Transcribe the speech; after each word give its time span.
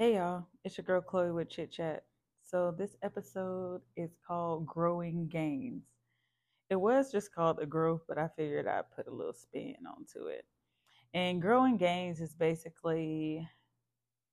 Hey 0.00 0.14
y'all, 0.14 0.46
it's 0.64 0.78
your 0.78 0.86
girl 0.86 1.02
Chloe 1.02 1.30
with 1.30 1.50
Chit 1.50 1.72
Chat. 1.72 2.04
So 2.42 2.74
this 2.74 2.96
episode 3.02 3.82
is 3.98 4.16
called 4.26 4.66
Growing 4.66 5.28
Gainz. 5.30 5.82
It 6.70 6.76
was 6.76 7.12
just 7.12 7.34
called 7.34 7.58
The 7.58 7.66
Growth, 7.66 8.04
but 8.08 8.16
I 8.16 8.30
figured 8.34 8.66
I'd 8.66 8.90
put 8.96 9.08
a 9.08 9.14
little 9.14 9.34
spin 9.34 9.74
onto 9.86 10.28
it. 10.28 10.46
And 11.12 11.42
Growing 11.42 11.78
Gainz 11.78 12.18
is 12.22 12.34
basically 12.34 13.46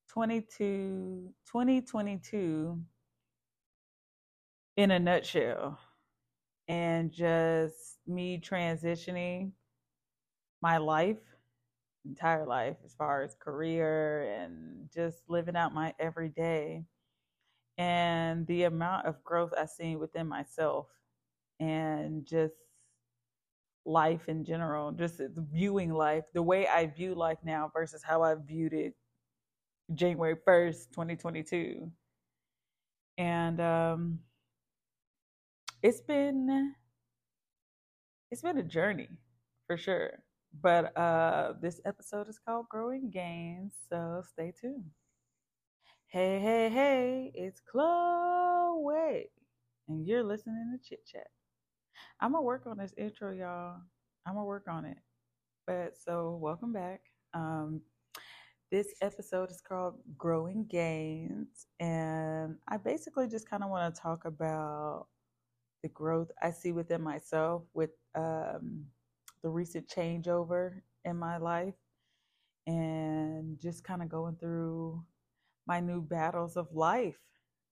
22, 0.08 1.34
2022 1.46 2.80
in 4.78 4.92
a 4.92 5.00
nutshell. 5.00 5.78
And 6.70 7.12
just 7.12 7.98
me 8.08 8.40
transitioning 8.40 9.52
my 10.62 10.78
life 10.78 11.18
entire 12.08 12.46
life 12.46 12.78
as 12.86 12.96
far 12.96 13.24
as 13.24 13.36
career 13.40 14.24
and 14.24 14.90
just 14.94 15.30
living 15.30 15.56
out 15.56 15.74
my 15.74 15.94
everyday 16.00 16.84
and 17.78 18.48
the 18.48 18.64
amount 18.64 19.06
of 19.08 19.24
growth 19.24 19.54
I've 19.58 19.70
seen 19.70 20.00
within 20.00 20.28
myself 20.28 20.88
and 21.60 22.26
just 22.26 22.56
life 23.86 24.28
in 24.28 24.44
general, 24.44 24.92
just 24.92 25.22
viewing 25.52 25.92
life, 25.94 26.26
the 26.34 26.44
way 26.44 26.68
I 26.68 26.88
view 26.88 27.16
life 27.16 27.38
now 27.44 27.72
versus 27.74 28.04
how 28.04 28.22
I 28.22 28.36
viewed 28.36 28.74
it 28.74 28.94
January 29.94 30.36
1st, 30.46 30.94
2022. 30.94 31.92
And 33.18 33.60
um 33.60 34.20
it's 35.84 36.02
been 36.02 36.74
it's 38.32 38.42
been 38.42 38.58
a 38.58 38.64
journey 38.64 39.10
for 39.68 39.78
sure. 39.78 40.24
But 40.54 40.98
uh, 40.98 41.54
this 41.62 41.80
episode 41.86 42.28
is 42.28 42.40
called 42.40 42.70
Growing 42.70 43.12
Gainz, 43.12 43.72
so 43.90 44.24
stay 44.32 44.54
tuned. 44.60 44.92
Hey, 46.08 46.40
hey, 46.40 46.70
hey, 46.70 47.32
it's 47.36 47.60
Chloe, 47.60 49.30
and 49.88 50.08
you're 50.08 50.24
listening 50.24 50.72
to 50.72 50.90
Chit 50.90 51.06
Chat. 51.06 51.28
I'm 52.22 52.32
gonna 52.32 52.44
work 52.44 52.66
on 52.66 52.78
this 52.78 52.94
intro, 52.98 53.34
y'all. 53.34 53.82
I'm 54.26 54.34
gonna 54.34 54.46
work 54.46 54.68
on 54.68 54.86
it. 54.86 54.98
But 55.68 55.98
so, 55.98 56.40
welcome 56.42 56.74
back. 56.74 57.02
Um, 57.34 57.82
this 58.72 58.96
episode 59.02 59.52
is 59.52 59.62
called 59.62 59.96
Growing 60.18 60.66
Gainz, 60.66 61.66
and 61.80 62.56
I 62.68 62.78
basically 62.78 63.28
just 63.28 63.50
kind 63.50 63.64
of 63.64 63.70
want 63.70 63.94
to 63.94 64.02
talk 64.02 64.26
about 64.26 65.08
the 65.84 65.90
growth 65.90 66.32
I 66.42 66.52
see 66.52 66.72
within 66.72 67.02
myself 67.02 67.64
with 67.74 67.92
um, 68.16 68.86
the 69.44 69.50
recent 69.50 69.88
changeover 69.88 70.82
in 71.06 71.18
my 71.18 71.38
life 71.38 71.76
and 72.66 73.60
just 73.60 73.84
kind 73.84 74.02
of 74.02 74.10
going 74.10 74.36
through 74.36 75.04
my 75.68 75.80
new 75.80 76.02
battles 76.02 76.58
of 76.58 76.68
life. 76.74 77.20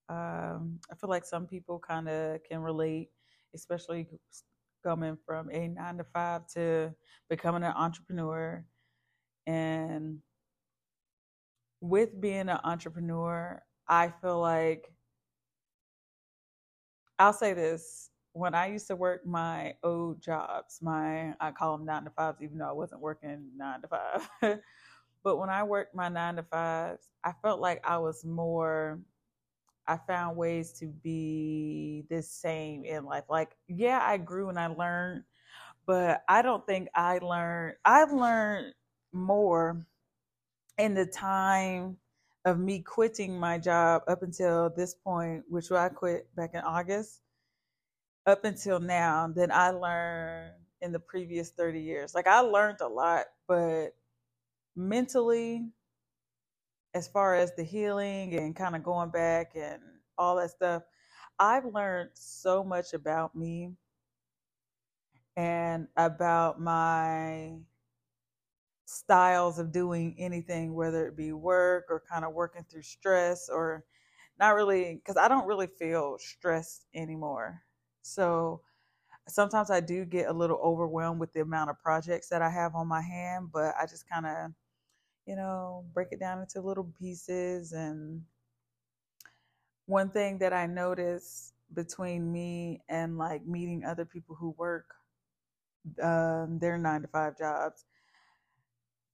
Um, 0.09 0.79
I 0.91 0.95
feel 0.95 1.09
like 1.09 1.25
some 1.25 1.47
people 1.47 1.79
kind 1.79 2.07
of 2.07 2.43
can 2.43 2.59
relate, 2.59 3.09
especially 3.53 4.07
coming 4.83 5.17
from 5.25 5.49
a 5.51 5.67
nine 5.67 5.97
to 5.97 6.03
five 6.03 6.47
to 6.53 6.93
becoming 7.29 7.63
an 7.63 7.73
entrepreneur. 7.75 8.63
And 9.47 10.19
with 11.81 12.19
being 12.19 12.49
an 12.49 12.59
entrepreneur, 12.63 13.61
I 13.87 14.13
feel 14.21 14.39
like 14.39 14.91
I'll 17.17 17.33
say 17.33 17.53
this 17.53 18.09
when 18.35 18.53
I 18.53 18.67
used 18.67 18.87
to 18.87 18.97
work 18.97 19.25
my 19.25 19.75
old 19.81 20.21
jobs, 20.21 20.79
my 20.81 21.33
I 21.39 21.51
call 21.51 21.77
them 21.77 21.85
nine 21.85 22.03
to 22.03 22.09
fives, 22.09 22.41
even 22.41 22.57
though 22.57 22.67
I 22.67 22.73
wasn't 22.73 22.99
working 22.99 23.49
nine 23.55 23.81
to 23.81 23.87
five. 23.87 24.29
but 25.23 25.37
when 25.37 25.49
I 25.49 25.63
worked 25.63 25.95
my 25.95 26.09
nine 26.09 26.35
to 26.35 26.43
fives, 26.43 27.07
I 27.23 27.31
felt 27.41 27.61
like 27.61 27.81
I 27.87 27.97
was 27.97 28.25
more. 28.25 28.99
I 29.87 29.97
found 30.05 30.35
ways 30.35 30.73
to 30.79 30.87
be 30.87 32.03
the 32.09 32.21
same 32.21 32.83
in 32.83 33.05
life. 33.05 33.23
Like, 33.29 33.55
yeah, 33.69 34.01
I 34.03 34.17
grew 34.17 34.49
and 34.49 34.59
I 34.59 34.67
learned, 34.67 35.23
but 35.85 36.23
I 36.27 36.41
don't 36.41 36.65
think 36.67 36.89
I 36.93 37.19
learned. 37.19 37.75
I've 37.85 38.11
learned 38.11 38.73
more 39.13 39.85
in 40.77 40.93
the 40.93 41.05
time 41.05 41.97
of 42.45 42.59
me 42.59 42.81
quitting 42.81 43.39
my 43.39 43.59
job 43.59 44.03
up 44.07 44.23
until 44.23 44.71
this 44.71 44.95
point, 44.95 45.45
which 45.49 45.71
I 45.71 45.89
quit 45.89 46.27
back 46.35 46.51
in 46.53 46.61
August 46.61 47.21
up 48.25 48.45
until 48.45 48.79
now 48.79 49.27
than 49.27 49.51
I 49.51 49.71
learned 49.71 50.53
in 50.81 50.91
the 50.91 50.99
previous 50.99 51.51
30 51.51 51.81
years. 51.81 52.15
Like 52.15 52.27
I 52.27 52.39
learned 52.41 52.81
a 52.81 52.87
lot, 52.87 53.25
but 53.47 53.95
mentally, 54.75 55.69
as 56.93 57.07
far 57.07 57.35
as 57.35 57.53
the 57.55 57.63
healing 57.63 58.35
and 58.35 58.55
kind 58.55 58.75
of 58.75 58.83
going 58.83 59.09
back 59.09 59.51
and 59.55 59.81
all 60.17 60.37
that 60.37 60.51
stuff, 60.51 60.83
I've 61.39 61.65
learned 61.65 62.11
so 62.13 62.63
much 62.63 62.93
about 62.93 63.35
me 63.35 63.73
and 65.35 65.87
about 65.97 66.59
my 66.59 67.55
styles 68.85 69.59
of 69.59 69.71
doing 69.71 70.15
anything, 70.17 70.73
whether 70.73 71.07
it 71.07 71.17
be 71.17 71.33
work 71.33 71.85
or 71.89 72.03
kind 72.09 72.25
of 72.25 72.33
working 72.33 72.65
through 72.69 72.83
stress 72.83 73.49
or 73.49 73.83
not 74.39 74.55
really, 74.55 74.95
because 74.95 75.17
I 75.17 75.27
don't 75.27 75.47
really 75.47 75.67
feel 75.67 76.17
stressed 76.19 76.85
anymore. 76.93 77.61
So 78.05 78.61
sometimes 79.27 79.71
I 79.71 79.79
do 79.79 80.05
get 80.05 80.27
a 80.29 80.33
little 80.33 80.59
overwhelmed 80.63 81.19
with 81.19 81.33
the 81.33 81.41
amount 81.41 81.71
of 81.71 81.79
projects 81.79 82.29
that 82.29 82.41
I 82.41 82.49
have 82.49 82.75
on 82.75 82.87
my 82.87 83.01
hand, 83.01 83.49
but 83.51 83.73
I 83.79 83.85
just 83.87 84.07
kind 84.07 84.27
of, 84.27 84.51
you 85.25 85.35
know, 85.35 85.85
break 85.93 86.09
it 86.11 86.19
down 86.19 86.39
into 86.39 86.61
little 86.61 86.91
pieces. 86.99 87.71
And 87.73 88.21
one 89.87 90.09
thing 90.09 90.37
that 90.37 90.53
I 90.53 90.67
notice 90.67 91.53
between 91.73 92.31
me 92.31 92.81
and 92.89 93.17
like 93.17 93.45
meeting 93.45 93.83
other 93.83 94.05
people 94.05 94.35
who 94.35 94.51
work 94.57 94.85
um, 96.01 96.59
their 96.59 96.77
nine 96.77 97.01
to 97.01 97.07
five 97.07 97.37
jobs, 97.37 97.85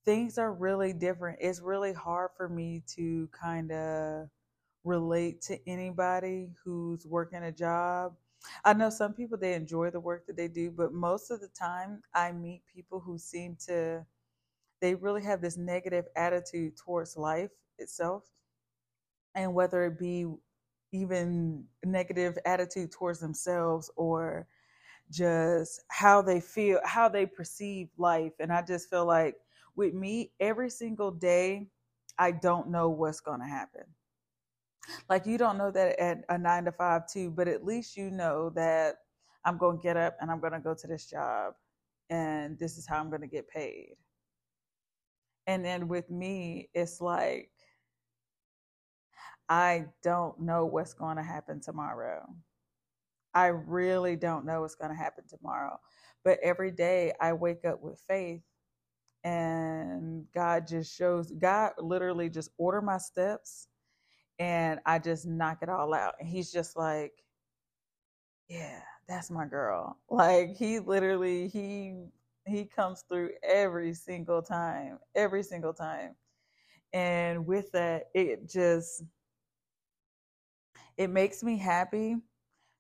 things 0.04 0.38
are 0.38 0.52
really 0.52 0.92
different. 0.92 1.40
It's 1.42 1.62
really 1.62 1.94
hard 1.94 2.32
for 2.36 2.50
me 2.50 2.84
to 2.96 3.30
kind 3.32 3.72
of 3.72 4.28
relate 4.84 5.42
to 5.44 5.58
anybody 5.70 6.50
who's 6.64 7.06
working 7.06 7.44
a 7.44 7.52
job 7.52 8.14
I 8.66 8.74
know 8.74 8.90
some 8.90 9.14
people 9.14 9.38
they 9.38 9.54
enjoy 9.54 9.90
the 9.92 10.00
work 10.00 10.26
that 10.28 10.38
they 10.38 10.48
do, 10.48 10.72
but 10.72 10.94
most 10.94 11.32
of 11.32 11.42
the 11.42 11.50
time 11.50 12.02
I 12.14 12.32
meet 12.32 12.64
people 12.74 13.00
who 13.00 13.18
seem 13.18 13.58
to 13.68 14.06
they 14.82 14.96
really 14.96 15.24
have 15.24 15.42
this 15.42 15.58
negative 15.58 16.06
attitude 16.16 16.76
towards 16.78 17.16
life 17.16 17.52
itself. 17.78 18.24
And 19.36 19.54
whether 19.54 19.86
it 19.86 20.00
be 20.00 20.26
even 20.92 21.66
negative 21.86 22.38
attitude 22.46 22.92
towards 22.92 23.20
themselves 23.20 23.90
or 23.96 24.48
just 25.12 25.82
how 25.90 26.22
they 26.22 26.40
feel, 26.42 26.80
how 26.86 27.10
they 27.10 27.26
perceive 27.26 27.90
life. 27.98 28.34
And 28.40 28.52
I 28.52 28.62
just 28.62 28.90
feel 28.90 29.06
like 29.06 29.36
with 29.76 29.94
me, 29.94 30.32
every 30.40 30.70
single 30.70 31.12
day, 31.12 31.68
I 32.18 32.32
don't 32.32 32.70
know 32.70 32.90
what's 32.90 33.22
going 33.22 33.40
to 33.40 33.48
happen. 33.48 33.84
Like 35.10 35.26
you 35.26 35.38
don't 35.38 35.58
know 35.58 35.72
that 35.72 36.00
at 36.00 36.24
a 36.30 36.38
nine 36.38 36.66
to 36.66 36.72
five 36.72 37.08
too, 37.08 37.32
but 37.32 37.48
at 37.48 37.66
least 37.66 37.98
you 37.98 38.12
know 38.12 38.50
that 38.56 38.96
I'm 39.46 39.58
going 39.58 39.78
to 39.78 39.84
get 39.84 39.98
up 39.98 40.18
and 40.22 40.32
I'm 40.32 40.40
going 40.40 40.54
to 40.54 40.60
go 40.60 40.74
to 40.74 40.88
this 40.88 41.06
job 41.06 41.54
and 42.10 42.58
this 42.60 42.78
is 42.78 42.88
how 42.88 43.00
I'm 43.00 43.10
going 43.10 43.22
to 43.22 43.28
get 43.28 43.48
paid. 43.50 43.96
And 45.48 45.66
then 45.66 45.88
with 45.88 46.10
me, 46.10 46.70
it's 46.74 47.02
like, 47.02 47.52
I 49.50 49.86
don't 50.04 50.40
know 50.40 50.66
what's 50.66 50.94
going 50.94 51.18
to 51.18 51.24
happen 51.24 51.60
tomorrow. 51.60 52.26
I 53.34 53.48
really 53.48 54.16
don't 54.16 54.46
know 54.46 54.62
what's 54.62 54.76
going 54.76 54.92
to 54.92 54.98
happen 54.98 55.26
tomorrow. 55.28 55.80
But 56.24 56.40
every 56.44 56.72
day 56.72 57.14
I 57.20 57.34
wake 57.34 57.66
up 57.66 57.82
with 57.82 58.02
faith 58.08 58.42
and 59.24 60.26
God 60.34 60.68
just 60.68 60.96
shows, 60.96 61.32
God 61.32 61.74
literally 61.80 62.30
just 62.30 62.52
order 62.58 62.82
my 62.82 62.98
steps 62.98 63.68
and 64.40 64.80
I 64.86 65.00
just 65.00 65.26
knock 65.28 65.60
it 65.62 65.70
all 65.70 65.94
out. 65.94 66.16
And 66.20 66.28
he's 66.30 66.52
just 66.52 66.78
like, 66.78 67.14
yeah, 68.50 68.82
that's 69.08 69.32
my 69.32 69.46
girl. 69.46 69.98
Like 70.10 70.56
he 70.58 70.80
literally 70.80 71.48
he 71.48 71.96
he 72.46 72.66
comes 72.66 73.04
through 73.10 73.32
every 73.44 73.94
single 73.94 74.42
time, 74.42 75.00
every 75.16 75.44
single 75.44 75.74
time. 75.74 76.16
And 76.94 77.46
with 77.48 77.72
that, 77.74 78.06
it 78.14 78.50
just 78.50 79.04
it 80.98 81.10
makes 81.10 81.44
me 81.44 81.58
happy 81.58 82.18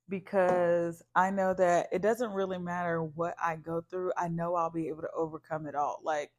because 0.09 1.03
I 1.15 1.31
know 1.31 1.53
that 1.55 1.87
it 1.91 2.01
doesn't 2.01 2.33
really 2.33 2.59
matter 2.59 3.03
what 3.03 3.35
I 3.41 3.55
go 3.55 3.81
through. 3.89 4.11
I 4.17 4.27
know 4.27 4.55
I'll 4.55 4.71
be 4.71 4.89
able 4.89 5.01
to 5.01 5.11
overcome 5.15 5.67
it 5.67 5.75
all. 5.75 5.99
Like 6.03 6.31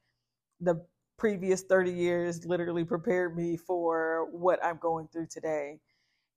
the 0.61 0.85
previous 1.23 1.63
30 1.63 1.93
years 1.93 2.45
literally 2.47 2.85
prepared 2.85 3.37
me 3.37 3.57
for 3.57 4.27
what 4.33 4.59
I'm 4.65 4.79
going 4.79 5.07
through 5.07 5.29
today. 5.29 5.79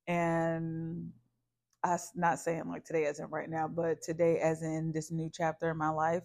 And 0.07 1.11
I'm 1.83 1.99
not 2.15 2.37
saying 2.39 2.65
like 2.69 2.85
today 2.85 3.05
as 3.05 3.19
in 3.19 3.25
right 3.31 3.49
now, 3.49 3.67
but 3.67 4.03
today 4.03 4.37
as 4.39 4.61
in 4.61 4.91
this 4.93 5.11
new 5.11 5.31
chapter 5.33 5.71
in 5.71 5.77
my 5.77 5.89
life. 5.89 6.21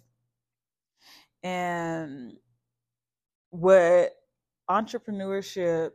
And 1.43 2.35
what 3.49 4.13
entrepreneurship 4.71 5.93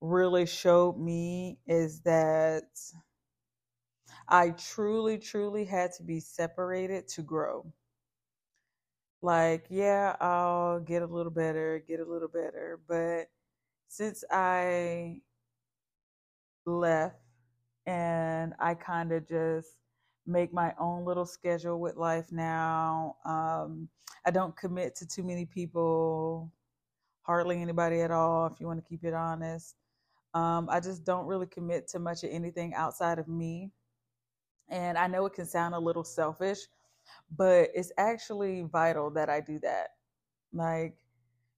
really 0.00 0.46
showed 0.46 0.98
me 0.98 1.60
is 1.68 2.00
that 2.00 2.64
I 4.28 4.50
truly, 4.50 5.18
truly 5.18 5.64
had 5.64 5.92
to 5.98 6.02
be 6.02 6.18
separated 6.18 7.08
to 7.10 7.22
grow. 7.22 7.72
Like, 9.26 9.66
yeah, 9.70 10.14
I'll 10.20 10.78
get 10.78 11.02
a 11.02 11.06
little 11.06 11.32
better, 11.32 11.82
get 11.88 11.98
a 11.98 12.04
little 12.04 12.28
better. 12.28 12.78
But 12.86 13.28
since 13.88 14.22
I 14.30 15.20
left 16.64 17.18
and 17.86 18.54
I 18.60 18.74
kind 18.74 19.10
of 19.10 19.28
just 19.28 19.78
make 20.28 20.54
my 20.54 20.74
own 20.78 21.04
little 21.04 21.26
schedule 21.26 21.80
with 21.80 21.96
life 21.96 22.30
now, 22.30 23.16
um, 23.24 23.88
I 24.24 24.30
don't 24.30 24.56
commit 24.56 24.94
to 24.98 25.06
too 25.08 25.24
many 25.24 25.44
people, 25.44 26.52
hardly 27.22 27.60
anybody 27.60 28.02
at 28.02 28.12
all, 28.12 28.46
if 28.46 28.60
you 28.60 28.68
want 28.68 28.78
to 28.78 28.88
keep 28.88 29.02
it 29.02 29.12
honest. 29.12 29.74
Um, 30.34 30.68
I 30.70 30.78
just 30.78 31.04
don't 31.04 31.26
really 31.26 31.48
commit 31.48 31.88
to 31.88 31.98
much 31.98 32.22
of 32.22 32.30
anything 32.30 32.74
outside 32.74 33.18
of 33.18 33.26
me. 33.26 33.72
And 34.68 34.96
I 34.96 35.08
know 35.08 35.26
it 35.26 35.32
can 35.32 35.46
sound 35.46 35.74
a 35.74 35.80
little 35.80 36.04
selfish, 36.04 36.60
but 37.36 37.70
it's 37.74 37.92
actually 37.98 38.62
vital 38.62 39.10
that 39.10 39.28
I 39.28 39.40
do 39.40 39.58
that. 39.60 39.88
Like, 40.52 40.96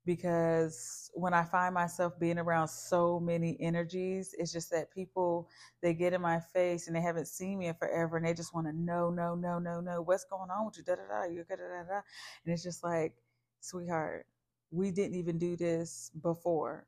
because 0.08 1.10
when 1.12 1.34
I 1.34 1.44
find 1.44 1.74
myself 1.74 2.18
being 2.18 2.38
around 2.38 2.68
so 2.68 3.20
many 3.20 3.58
energies, 3.60 4.34
it's 4.38 4.50
just 4.50 4.70
that 4.70 4.90
people 4.90 5.50
they 5.82 5.92
get 5.92 6.14
in 6.14 6.22
my 6.22 6.40
face 6.40 6.86
and 6.86 6.96
they 6.96 7.02
haven't 7.02 7.28
seen 7.28 7.58
me 7.58 7.66
in 7.66 7.74
forever 7.74 8.16
and 8.16 8.24
they 8.24 8.32
just 8.32 8.54
want 8.54 8.66
to 8.66 8.72
know, 8.72 9.10
no, 9.10 9.34
no, 9.34 9.58
no, 9.58 9.80
no, 9.80 10.00
what's 10.00 10.24
going 10.24 10.50
on 10.50 10.64
with 10.64 10.78
you? 10.78 10.82
Da 10.82 10.94
da 10.94 11.02
da, 11.10 11.24
you 11.30 11.44
da 11.46 11.56
da 11.56 11.82
da. 11.86 12.00
And 12.44 12.54
it's 12.54 12.62
just 12.62 12.82
like, 12.82 13.12
sweetheart, 13.60 14.24
we 14.70 14.90
didn't 14.90 15.16
even 15.16 15.38
do 15.38 15.56
this 15.56 16.10
before. 16.22 16.86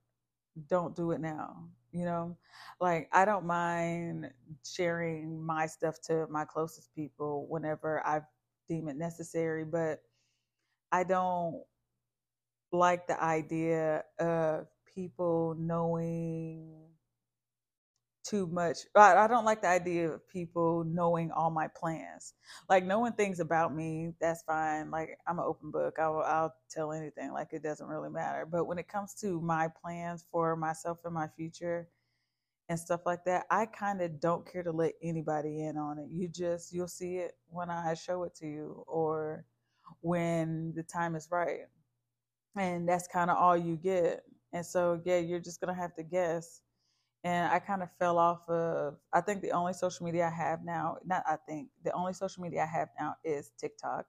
Don't 0.69 0.97
do 0.97 1.11
it 1.11 1.21
now. 1.21 1.69
You 1.93 2.07
know, 2.07 2.39
like 2.81 3.09
I 3.13 3.25
don't 3.27 3.47
mind 3.47 4.31
sharing 4.65 5.45
my 5.45 5.67
stuff 5.67 6.01
to 6.07 6.27
my 6.31 6.45
closest 6.47 6.95
people 6.95 7.47
whenever 7.49 8.07
I 8.07 8.21
deem 8.71 8.89
it 8.89 8.97
necessary, 8.97 9.65
but 9.65 10.01
I 10.93 11.05
don't 11.05 11.63
like 12.73 13.09
the 13.09 13.23
idea 13.23 14.05
of 14.21 14.69
people 14.95 15.57
knowing 15.59 16.87
too 18.25 18.47
much. 18.47 18.79
I, 18.95 19.17
I 19.17 19.27
don't 19.27 19.45
like 19.45 19.63
the 19.63 19.69
idea 19.69 20.09
of 20.11 20.29
people 20.29 20.85
knowing 20.85 21.33
all 21.33 21.51
my 21.51 21.69
plans. 21.69 22.35
Like 22.69 22.85
knowing 22.85 23.13
things 23.15 23.41
about 23.41 23.75
me, 23.75 24.13
that's 24.21 24.43
fine. 24.45 24.91
Like 24.93 25.19
I'm 25.27 25.41
an 25.41 25.45
open 25.49 25.73
book. 25.73 25.97
I'll, 25.99 26.23
I'll 26.25 26.55
tell 26.71 26.93
anything. 26.93 27.33
Like 27.33 27.49
it 27.53 27.65
doesn't 27.65 27.89
really 27.89 28.11
matter. 28.11 28.47
But 28.47 28.67
when 28.67 28.79
it 28.79 28.89
comes 28.89 29.15
to 29.23 29.41
my 29.41 29.69
plans 29.83 30.25
for 30.31 30.55
myself 30.55 30.99
and 31.05 31.15
my 31.15 31.29
future, 31.37 31.89
and 32.71 32.79
stuff 32.79 33.01
like 33.05 33.25
that, 33.25 33.47
I 33.51 33.67
kind 33.67 34.01
of 34.01 34.21
don't 34.21 34.51
care 34.51 34.63
to 34.63 34.71
let 34.71 34.93
anybody 35.03 35.65
in 35.65 35.77
on 35.77 35.99
it. 35.99 36.07
You 36.09 36.29
just 36.29 36.73
you'll 36.73 36.87
see 36.89 37.17
it 37.17 37.33
when 37.49 37.69
I 37.69 37.95
show 37.95 38.23
it 38.23 38.37
to 38.37 38.47
you 38.47 38.85
or 38.87 39.45
when 40.03 40.73
the 40.77 40.85
time 40.85 41.17
is 41.17 41.29
right. 41.33 41.63
And 42.57 42.89
that's 42.89 43.09
kind 43.09 43.29
of 43.29 43.39
all 43.39 43.57
you 43.57 43.77
get. 43.77 44.23
And 44.53 44.65
so 44.65 45.01
yeah, 45.05 45.19
you're 45.19 45.41
just 45.41 45.61
going 45.61 45.75
to 45.75 45.81
have 45.81 45.97
to 45.97 46.05
guess. 46.05 46.61
And 47.25 47.53
I 47.53 47.59
kind 47.59 47.83
of 47.83 47.91
fell 47.99 48.19
off 48.19 48.49
of 48.49 48.99
I 49.13 49.21
think 49.21 49.43
the 49.43 49.51
only 49.51 49.73
social 49.73 50.07
media 50.07 50.29
I 50.29 50.37
have 50.37 50.65
now, 50.65 50.99
not 51.05 51.25
I 51.27 51.37
think, 51.49 51.71
the 51.85 51.93
only 51.93 52.13
social 52.13 52.43
media 52.43 52.63
I 52.63 52.79
have 52.79 52.89
now 53.01 53.17
is 53.25 53.51
TikTok. 53.59 54.07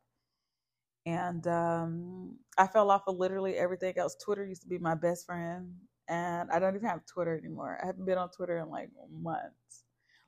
And 1.05 1.47
um, 1.47 2.37
I 2.57 2.67
fell 2.67 2.91
off 2.91 3.03
of 3.07 3.17
literally 3.17 3.55
everything 3.55 3.97
else. 3.97 4.15
Twitter 4.23 4.45
used 4.45 4.61
to 4.63 4.67
be 4.67 4.77
my 4.77 4.95
best 4.95 5.25
friend 5.25 5.73
and 6.11 6.51
I 6.51 6.59
don't 6.59 6.75
even 6.75 6.89
have 6.89 7.05
Twitter 7.07 7.37
anymore. 7.37 7.79
I 7.81 7.87
haven't 7.87 8.05
been 8.05 8.17
on 8.19 8.29
Twitter 8.31 8.59
in 8.59 8.69
like 8.69 8.89
months, 9.11 9.85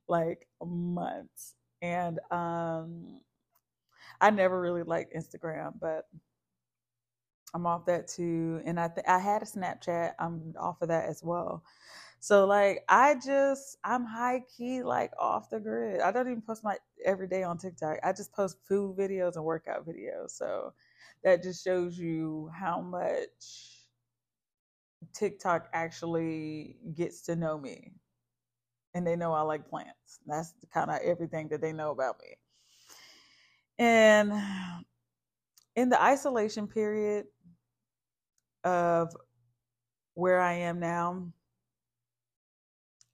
like 0.07 0.47
months. 0.63 1.55
And 1.81 2.19
um, 2.31 3.19
I 4.21 4.29
never 4.29 4.61
really 4.61 4.83
liked 4.83 5.13
Instagram, 5.13 5.73
but 5.81 6.05
I'm 7.53 7.67
off 7.67 7.85
that 7.87 8.07
too. 8.07 8.61
And 8.65 8.79
I 8.79 8.87
th- 8.87 9.05
I 9.07 9.19
had 9.19 9.41
a 9.43 9.45
Snapchat. 9.45 10.13
I'm 10.19 10.53
off 10.57 10.81
of 10.81 10.87
that 10.87 11.09
as 11.09 11.21
well. 11.21 11.63
So 12.21 12.45
like 12.45 12.85
I 12.87 13.15
just 13.15 13.77
I'm 13.83 14.05
high 14.05 14.43
key 14.57 14.83
like 14.83 15.11
off 15.19 15.49
the 15.49 15.59
grid. 15.59 15.99
I 15.99 16.11
don't 16.13 16.29
even 16.29 16.41
post 16.41 16.63
my 16.63 16.77
every 17.05 17.27
day 17.27 17.43
on 17.43 17.57
TikTok. 17.57 17.97
I 18.03 18.13
just 18.13 18.31
post 18.33 18.57
food 18.65 18.97
videos 18.97 19.35
and 19.35 19.43
workout 19.43 19.85
videos. 19.85 20.31
So 20.31 20.73
that 21.25 21.43
just 21.43 21.63
shows 21.63 21.97
you 21.99 22.49
how 22.57 22.79
much 22.79 23.82
TikTok 25.13 25.69
actually 25.73 26.77
gets 26.95 27.21
to 27.23 27.35
know 27.35 27.57
me 27.57 27.91
and 28.93 29.05
they 29.05 29.15
know 29.15 29.33
I 29.33 29.41
like 29.41 29.67
plants. 29.67 30.19
That's 30.25 30.53
kind 30.73 30.91
of 30.91 30.99
everything 31.03 31.47
that 31.49 31.61
they 31.61 31.73
know 31.73 31.91
about 31.91 32.17
me. 32.21 32.37
And 33.79 34.33
in 35.75 35.89
the 35.89 36.01
isolation 36.01 36.67
period 36.67 37.25
of 38.63 39.15
where 40.13 40.39
I 40.39 40.53
am 40.53 40.79
now, 40.79 41.33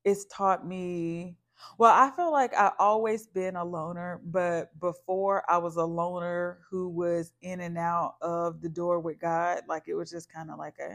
it's 0.04 0.26
taught 0.26 0.68
me 0.68 1.38
well, 1.78 1.94
I 1.94 2.12
feel 2.16 2.32
like 2.32 2.54
I 2.54 2.72
always 2.80 3.28
been 3.28 3.56
a 3.56 3.64
loner, 3.64 4.22
but 4.26 4.78
before 4.80 5.44
I 5.50 5.58
was 5.58 5.78
a 5.78 5.84
loner 5.86 6.60
who 6.70 6.90
was 6.90 7.32
in 7.42 7.62
and 7.62 7.78
out 7.78 8.16
of 8.22 8.62
the 8.62 8.70
door 8.70 9.00
with 9.00 9.20
God. 9.20 9.62
Like 9.68 9.84
it 9.88 9.96
was 9.96 10.12
just 10.12 10.32
kind 10.32 10.52
of 10.52 10.58
like, 10.58 10.76
eh, 10.80 10.86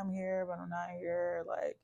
I'm 0.00 0.10
here, 0.10 0.46
but 0.46 0.58
I'm 0.58 0.70
not 0.70 0.90
here. 0.98 1.44
Like 1.46 1.78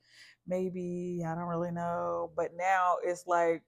maybe 0.46 1.22
I 1.26 1.34
don't 1.34 1.44
really 1.48 1.70
know. 1.72 2.30
But 2.36 2.52
now 2.56 2.96
it's 3.04 3.26
like 3.26 3.62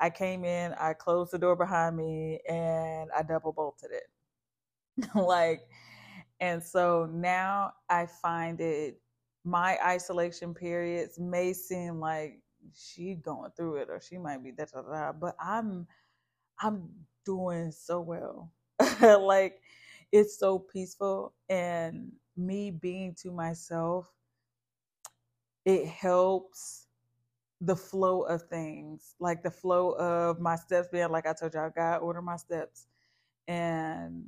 I 0.00 0.10
came 0.10 0.44
in, 0.44 0.74
I 0.74 0.94
closed 0.94 1.32
the 1.32 1.38
door 1.38 1.56
behind 1.56 1.96
me, 1.96 2.40
and 2.48 3.10
I 3.16 3.22
double 3.22 3.52
bolted 3.52 3.90
it. 3.92 4.04
like, 5.14 5.62
and 6.40 6.62
so 6.62 7.08
now 7.12 7.74
I 7.88 8.06
find 8.06 8.60
it. 8.60 9.00
My 9.44 9.78
isolation 9.84 10.54
periods 10.54 11.18
may 11.18 11.52
seem 11.52 12.00
like 12.00 12.41
she 12.74 13.14
going 13.14 13.50
through 13.56 13.76
it 13.76 13.88
or 13.90 14.00
she 14.00 14.18
might 14.18 14.42
be 14.42 14.52
da 14.52 14.64
da 14.72 14.82
da. 14.82 15.12
But 15.12 15.36
I'm 15.40 15.86
I'm 16.60 16.88
doing 17.24 17.72
so 17.72 18.00
well. 18.00 18.50
like 19.02 19.60
it's 20.12 20.38
so 20.38 20.58
peaceful 20.58 21.34
and 21.48 22.12
me 22.36 22.70
being 22.70 23.14
to 23.22 23.30
myself, 23.30 24.10
it 25.64 25.86
helps 25.86 26.86
the 27.60 27.76
flow 27.76 28.22
of 28.22 28.42
things, 28.44 29.14
like 29.20 29.42
the 29.42 29.50
flow 29.50 29.92
of 29.92 30.40
my 30.40 30.56
steps 30.56 30.88
being 30.92 31.10
like 31.10 31.26
I 31.26 31.32
told 31.32 31.54
y'all, 31.54 31.70
God 31.74 31.98
order 31.98 32.22
my 32.22 32.36
steps. 32.36 32.86
And 33.48 34.24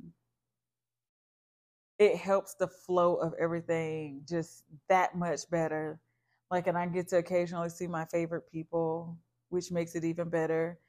it 1.99 2.17
helps 2.17 2.55
the 2.55 2.67
flow 2.67 3.15
of 3.15 3.33
everything 3.39 4.21
just 4.27 4.63
that 4.89 5.15
much 5.17 5.49
better 5.49 5.99
like, 6.55 6.67
and 6.67 6.77
I 6.77 6.85
get 6.85 7.09
to 7.09 7.17
occasionally 7.17 7.67
see 7.67 7.85
my 7.85 8.05
favorite 8.05 8.49
people, 8.49 9.17
which 9.49 9.71
makes 9.73 9.93
it 9.93 10.05
even 10.05 10.29
better. 10.29 10.79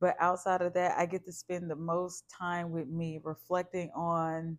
But 0.00 0.16
outside 0.18 0.62
of 0.62 0.72
that, 0.72 0.98
I 0.98 1.04
get 1.04 1.26
to 1.26 1.32
spend 1.32 1.70
the 1.70 1.76
most 1.76 2.24
time 2.30 2.70
with 2.70 2.88
me 2.88 3.20
reflecting 3.22 3.90
on 3.94 4.56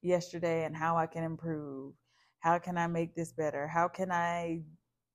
yesterday 0.00 0.64
and 0.64 0.74
how 0.74 0.96
I 0.96 1.06
can 1.06 1.22
improve. 1.22 1.92
How 2.38 2.58
can 2.58 2.78
I 2.78 2.86
make 2.86 3.14
this 3.14 3.34
better? 3.34 3.68
How 3.68 3.88
can 3.88 4.10
I 4.10 4.62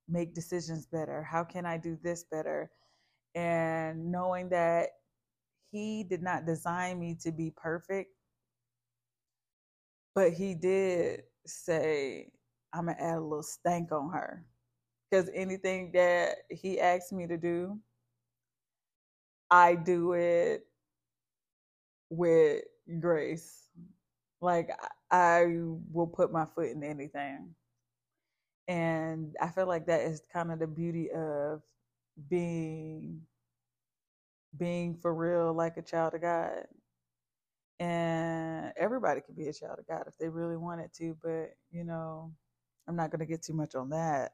make 0.07 0.35
decisions 0.35 0.85
better? 0.85 1.23
How 1.23 1.43
can 1.43 1.65
I 1.65 1.77
do 1.77 1.97
this 2.03 2.23
better? 2.23 2.69
And 3.33 4.11
knowing 4.11 4.49
that 4.49 4.89
he 5.71 6.03
did 6.03 6.21
not 6.21 6.45
design 6.45 6.99
me 6.99 7.17
to 7.23 7.31
be 7.31 7.51
perfect, 7.57 8.11
but 10.13 10.33
he 10.33 10.53
did 10.53 11.23
say, 11.47 12.29
I'm 12.71 12.85
going 12.85 12.97
to 12.97 13.03
add 13.03 13.17
a 13.17 13.21
little 13.21 13.41
stank 13.41 13.91
on 13.91 14.11
her 14.11 14.45
because 15.15 15.29
anything 15.33 15.91
that 15.93 16.39
he 16.49 16.79
asks 16.79 17.11
me 17.11 17.25
to 17.27 17.37
do, 17.37 17.79
I 19.49 19.75
do 19.75 20.13
it 20.13 20.65
with 22.09 22.63
grace. 22.99 23.69
Like 24.41 24.69
I 25.09 25.45
will 25.91 26.07
put 26.07 26.33
my 26.33 26.45
foot 26.45 26.71
in 26.71 26.83
anything. 26.83 27.55
And 28.67 29.35
I 29.41 29.49
feel 29.49 29.67
like 29.67 29.85
that 29.87 30.01
is 30.01 30.21
kind 30.33 30.51
of 30.51 30.59
the 30.59 30.67
beauty 30.67 31.09
of 31.11 31.61
being 32.29 33.21
being 34.57 34.97
for 35.01 35.13
real 35.13 35.53
like 35.53 35.77
a 35.77 35.81
child 35.81 36.13
of 36.13 36.21
God. 36.21 36.65
And 37.79 38.73
everybody 38.77 39.21
can 39.21 39.35
be 39.35 39.47
a 39.47 39.53
child 39.53 39.79
of 39.79 39.87
God 39.87 40.05
if 40.07 40.17
they 40.17 40.29
really 40.29 40.57
wanted 40.57 40.93
to, 40.95 41.15
but 41.21 41.55
you 41.71 41.83
know, 41.83 42.33
I'm 42.87 42.95
not 42.95 43.11
going 43.11 43.19
to 43.19 43.25
get 43.25 43.43
too 43.43 43.53
much 43.53 43.75
on 43.75 43.89
that 43.89 44.31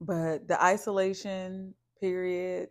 but 0.00 0.46
the 0.48 0.62
isolation 0.62 1.74
period 2.00 2.68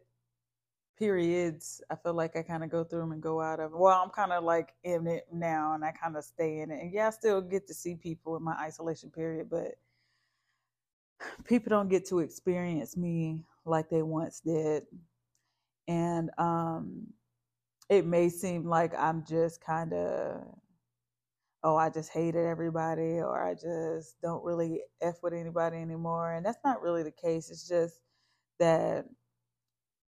periods 0.98 1.82
i 1.92 1.96
feel 1.96 2.14
like 2.14 2.38
i 2.38 2.42
kind 2.42 2.64
of 2.64 2.70
go 2.70 2.84
through 2.84 3.02
them 3.02 3.12
and 3.12 3.22
go 3.22 3.42
out 3.42 3.60
of 3.60 3.72
well 3.74 4.02
i'm 4.02 4.10
kind 4.10 4.32
of 4.32 4.44
like 4.44 4.74
in 4.84 5.08
it 5.08 5.26
now 5.34 5.74
and 5.74 5.84
i 5.84 5.92
kind 5.92 6.16
of 6.16 6.24
stay 6.24 6.60
in 6.60 6.72
it 6.72 6.82
and 6.82 6.94
yeah 6.94 7.08
i 7.08 7.10
still 7.10 7.42
get 7.42 7.68
to 7.68 7.74
see 7.74 7.96
people 7.96 8.38
in 8.38 8.44
my 8.44 8.56
isolation 8.62 9.10
period 9.10 9.50
but 9.50 9.76
people 11.46 11.70
don't 11.70 11.90
get 11.90 12.08
to 12.08 12.20
experience 12.20 12.96
me 12.98 13.44
like 13.66 13.90
they 13.90 14.02
once 14.02 14.40
did. 14.40 14.84
And 15.88 16.30
um, 16.38 17.08
it 17.90 18.06
may 18.06 18.30
seem 18.30 18.66
like 18.66 18.94
I'm 18.98 19.24
just 19.26 19.62
kind 19.62 19.94
of, 19.94 20.44
oh, 21.66 21.78
I 21.78 21.90
just 21.90 22.12
hated 22.12 22.46
everybody 22.46 23.20
or 23.20 23.44
I 23.44 23.56
just 23.56 24.22
don't 24.22 24.44
really 24.46 24.84
F 25.02 25.16
with 25.24 25.34
anybody 25.34 25.78
anymore. 25.78 26.34
And 26.34 26.46
that's 26.46 26.60
not 26.64 26.82
really 26.82 27.04
the 27.04 27.12
case. 27.12 27.50
It's 27.50 27.68
just 27.68 28.02
that 28.60 29.06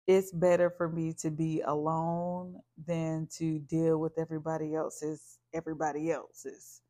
it's 0.05 0.31
better 0.31 0.69
for 0.69 0.87
me 0.87 1.13
to 1.21 1.31
be 1.31 1.61
alone 1.61 2.61
than 2.85 3.27
to 3.37 3.59
deal 3.59 3.97
with 3.99 4.19
everybody 4.19 4.75
else's 4.75 5.39
everybody 5.53 6.11
else's 6.11 6.81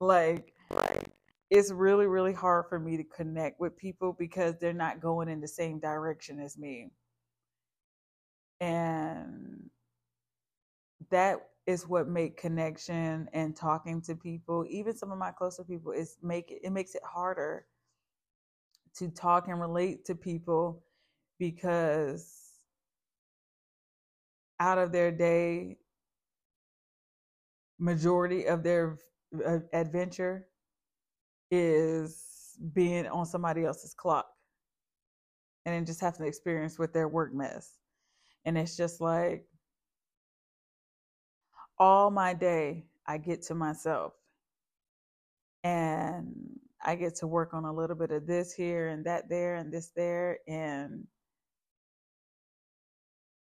like 0.00 0.52
like 0.70 1.10
it's 1.50 1.70
really 1.70 2.06
really 2.06 2.32
hard 2.32 2.64
for 2.68 2.78
me 2.78 2.96
to 2.96 3.04
connect 3.04 3.60
with 3.60 3.76
people 3.76 4.16
because 4.18 4.56
they're 4.58 4.72
not 4.72 5.00
going 5.00 5.28
in 5.28 5.40
the 5.40 5.48
same 5.48 5.78
direction 5.78 6.40
as 6.40 6.58
me 6.58 6.90
and 8.60 9.70
that 11.10 11.40
is 11.66 11.86
what 11.88 12.08
make 12.08 12.36
connection 12.36 13.28
and 13.32 13.56
talking 13.56 14.00
to 14.00 14.14
people 14.14 14.64
even 14.68 14.96
some 14.96 15.10
of 15.12 15.18
my 15.18 15.30
closer 15.30 15.64
people 15.64 15.92
is 15.92 16.16
make 16.22 16.50
it, 16.50 16.60
it 16.62 16.70
makes 16.70 16.94
it 16.94 17.02
harder 17.04 17.66
to 18.96 19.08
talk 19.10 19.48
and 19.48 19.60
relate 19.60 20.04
to 20.04 20.14
people 20.14 20.82
because 21.38 22.60
out 24.60 24.78
of 24.78 24.92
their 24.92 25.10
day 25.12 25.76
majority 27.78 28.46
of 28.46 28.62
their 28.62 28.98
uh, 29.46 29.58
adventure 29.72 30.46
is 31.50 32.56
being 32.72 33.06
on 33.06 33.26
somebody 33.26 33.64
else's 33.64 33.94
clock 33.94 34.26
and 35.64 35.74
then 35.74 35.84
just 35.84 36.00
having 36.00 36.20
to 36.20 36.26
experience 36.26 36.78
with 36.78 36.92
their 36.92 37.08
work 37.08 37.34
mess. 37.34 37.74
And 38.44 38.56
it's 38.56 38.76
just 38.76 39.00
like 39.00 39.44
all 41.78 42.10
my 42.10 42.34
day 42.34 42.84
i 43.06 43.18
get 43.18 43.42
to 43.42 43.54
myself 43.54 44.12
and 45.64 46.34
i 46.84 46.94
get 46.94 47.16
to 47.16 47.26
work 47.26 47.54
on 47.54 47.64
a 47.64 47.72
little 47.72 47.96
bit 47.96 48.10
of 48.10 48.26
this 48.26 48.52
here 48.54 48.88
and 48.88 49.06
that 49.06 49.28
there 49.28 49.56
and 49.56 49.72
this 49.72 49.90
there 49.96 50.38
and 50.48 51.06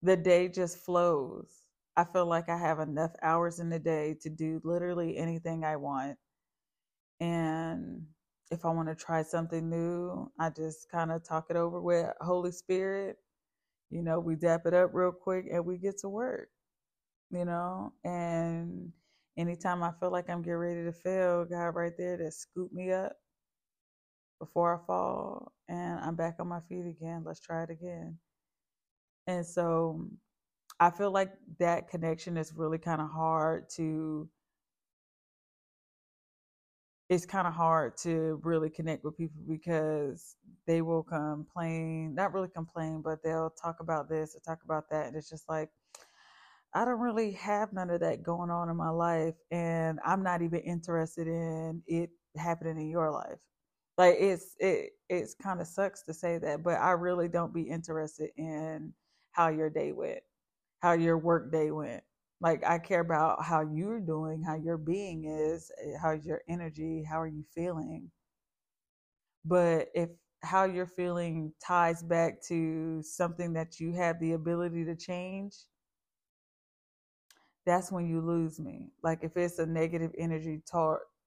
the 0.04 0.18
day 0.18 0.50
just 0.50 0.80
flows. 0.80 1.48
I 1.98 2.06
feel 2.06 2.28
like 2.28 2.50
I 2.50 2.58
have 2.58 2.80
enough 2.80 3.14
hours 3.24 3.60
in 3.60 3.70
the 3.70 3.80
day 3.80 4.18
to 4.22 4.30
do 4.30 4.62
literally 4.64 5.18
anything 5.18 5.66
I 5.66 5.78
want. 5.78 6.18
And 7.20 8.04
if 8.52 8.66
I 8.66 8.70
want 8.72 8.90
to 8.90 8.96
try 8.96 9.24
something 9.24 9.70
new, 9.70 10.32
I 10.40 10.52
just 10.52 10.90
kind 10.92 11.12
of 11.12 11.24
talk 11.24 11.48
it 11.50 11.58
over 11.58 11.82
with 11.82 12.08
Holy 12.22 12.52
Spirit. 12.52 13.18
You 13.92 14.04
know, 14.04 14.20
we 14.20 14.36
dap 14.36 14.66
it 14.66 14.74
up 14.74 14.92
real 14.94 15.12
quick 15.12 15.48
and 15.52 15.66
we 15.66 15.78
get 15.78 16.00
to 16.00 16.10
work, 16.10 16.50
you 17.36 17.46
know. 17.46 17.94
And 18.04 18.92
anytime 19.38 19.84
I 19.84 19.92
feel 20.00 20.12
like 20.12 20.30
I'm 20.30 20.42
getting 20.42 20.56
ready 20.58 20.84
to 20.86 20.94
fail, 20.94 21.46
God 21.46 21.76
right 21.76 21.94
there 21.98 22.18
to 22.18 22.32
scoop 22.32 22.72
me 22.74 22.92
up 22.92 23.14
before 24.40 24.76
I 24.76 24.86
fall 24.86 25.54
and 25.70 26.00
I'm 26.00 26.16
back 26.16 26.36
on 26.40 26.48
my 26.48 26.60
feet 26.70 26.86
again. 26.86 27.24
Let's 27.26 27.40
try 27.40 27.64
it 27.64 27.70
again. 27.70 28.18
And 29.28 29.46
so 29.46 30.08
I 30.80 30.90
feel 30.92 31.12
like 31.12 31.34
that 31.60 31.90
connection 31.90 32.38
is 32.38 32.54
really 32.56 32.78
kind 32.78 33.02
of 33.02 33.10
hard 33.10 33.70
to 33.78 34.30
it's 37.10 37.26
kind 37.26 37.48
of 37.48 37.54
hard 37.54 37.96
to 37.98 38.40
really 38.44 38.70
connect 38.70 39.04
with 39.04 39.16
people 39.18 39.42
because 39.48 40.36
they 40.66 40.82
will 40.82 41.04
complain, 41.04 42.16
not 42.16 42.34
really 42.34 42.50
complain, 42.50 43.02
but 43.04 43.20
they'll 43.24 43.52
talk 43.52 43.78
about 43.80 44.10
this 44.10 44.36
or 44.36 44.40
talk 44.40 44.64
about 44.66 44.90
that. 44.90 45.08
And 45.08 45.16
it's 45.16 45.30
just 45.30 45.48
like, 45.48 45.70
I 46.76 46.84
don't 46.84 47.00
really 47.00 47.32
have 47.34 47.72
none 47.74 47.90
of 47.90 48.02
that 48.02 48.22
going 48.22 48.52
on 48.52 48.70
in 48.70 48.76
my 48.76 48.90
life. 48.90 49.36
And 49.50 49.98
I'm 50.06 50.24
not 50.24 50.42
even 50.42 50.60
interested 50.60 51.26
in 51.26 51.82
it 51.88 52.10
happening 52.38 52.78
in 52.78 52.90
your 52.90 53.12
life. 53.12 53.40
Like 53.98 54.18
it's, 54.20 54.56
it, 54.60 54.92
it's 55.10 55.36
kind 55.36 55.62
of 55.62 55.68
sucks 55.68 56.04
to 56.04 56.14
say 56.14 56.38
that, 56.40 56.64
but 56.64 56.74
I 56.76 56.92
really 56.92 57.30
don't 57.30 57.54
be 57.54 57.62
interested 57.64 58.30
in 58.38 58.94
how 59.32 59.48
your 59.48 59.70
day 59.70 59.94
went, 59.94 60.20
how 60.82 60.94
your 60.94 61.18
work 61.18 61.50
day 61.52 61.72
went. 61.72 62.04
Like 62.42 62.66
I 62.68 62.80
care 62.80 63.00
about 63.00 63.44
how 63.44 63.62
you're 63.62 64.02
doing, 64.02 64.44
how 64.44 64.56
your 64.56 64.78
being 64.78 65.26
is, 65.26 65.72
eh, 65.82 65.98
how's 66.02 66.26
your 66.26 66.42
energy, 66.50 67.06
how 67.10 67.22
are 67.22 67.28
you 67.28 67.46
feeling. 67.56 68.12
But 69.46 69.88
if 69.96 70.10
how 70.44 70.66
you're 70.66 70.86
feeling 70.86 71.54
ties 71.66 72.04
back 72.04 72.42
to 72.50 73.02
something 73.02 73.54
that 73.54 73.80
you 73.80 73.94
have 73.94 74.20
the 74.20 74.34
ability 74.34 74.84
to 74.86 74.96
change, 74.96 75.56
that's 77.66 77.92
when 77.92 78.08
you 78.08 78.22
lose 78.22 78.60
me. 78.60 78.92
Like 79.04 79.20
if 79.24 79.36
it's 79.38 79.60
a 79.60 79.66
negative 79.66 80.12
energy 80.18 80.62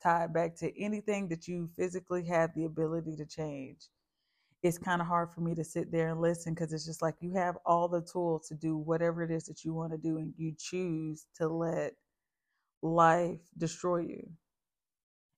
tied 0.02 0.32
back 0.32 0.56
to 0.56 0.80
anything 0.80 1.28
that 1.28 1.48
you 1.48 1.68
physically 1.76 2.24
have 2.26 2.54
the 2.54 2.64
ability 2.64 3.16
to 3.16 3.26
change, 3.26 3.88
it's 4.62 4.78
kind 4.78 5.00
of 5.00 5.06
hard 5.06 5.30
for 5.32 5.40
me 5.40 5.54
to 5.54 5.64
sit 5.64 5.92
there 5.92 6.08
and 6.08 6.20
listen 6.20 6.54
because 6.54 6.72
it's 6.72 6.86
just 6.86 7.02
like 7.02 7.14
you 7.20 7.32
have 7.32 7.56
all 7.64 7.88
the 7.88 8.00
tools 8.00 8.48
to 8.48 8.54
do 8.54 8.76
whatever 8.76 9.22
it 9.22 9.30
is 9.30 9.44
that 9.44 9.64
you 9.64 9.72
want 9.72 9.92
to 9.92 9.98
do 9.98 10.18
and 10.18 10.32
you 10.36 10.52
choose 10.58 11.26
to 11.36 11.48
let 11.48 11.92
life 12.82 13.40
destroy 13.56 13.98
you. 13.98 14.28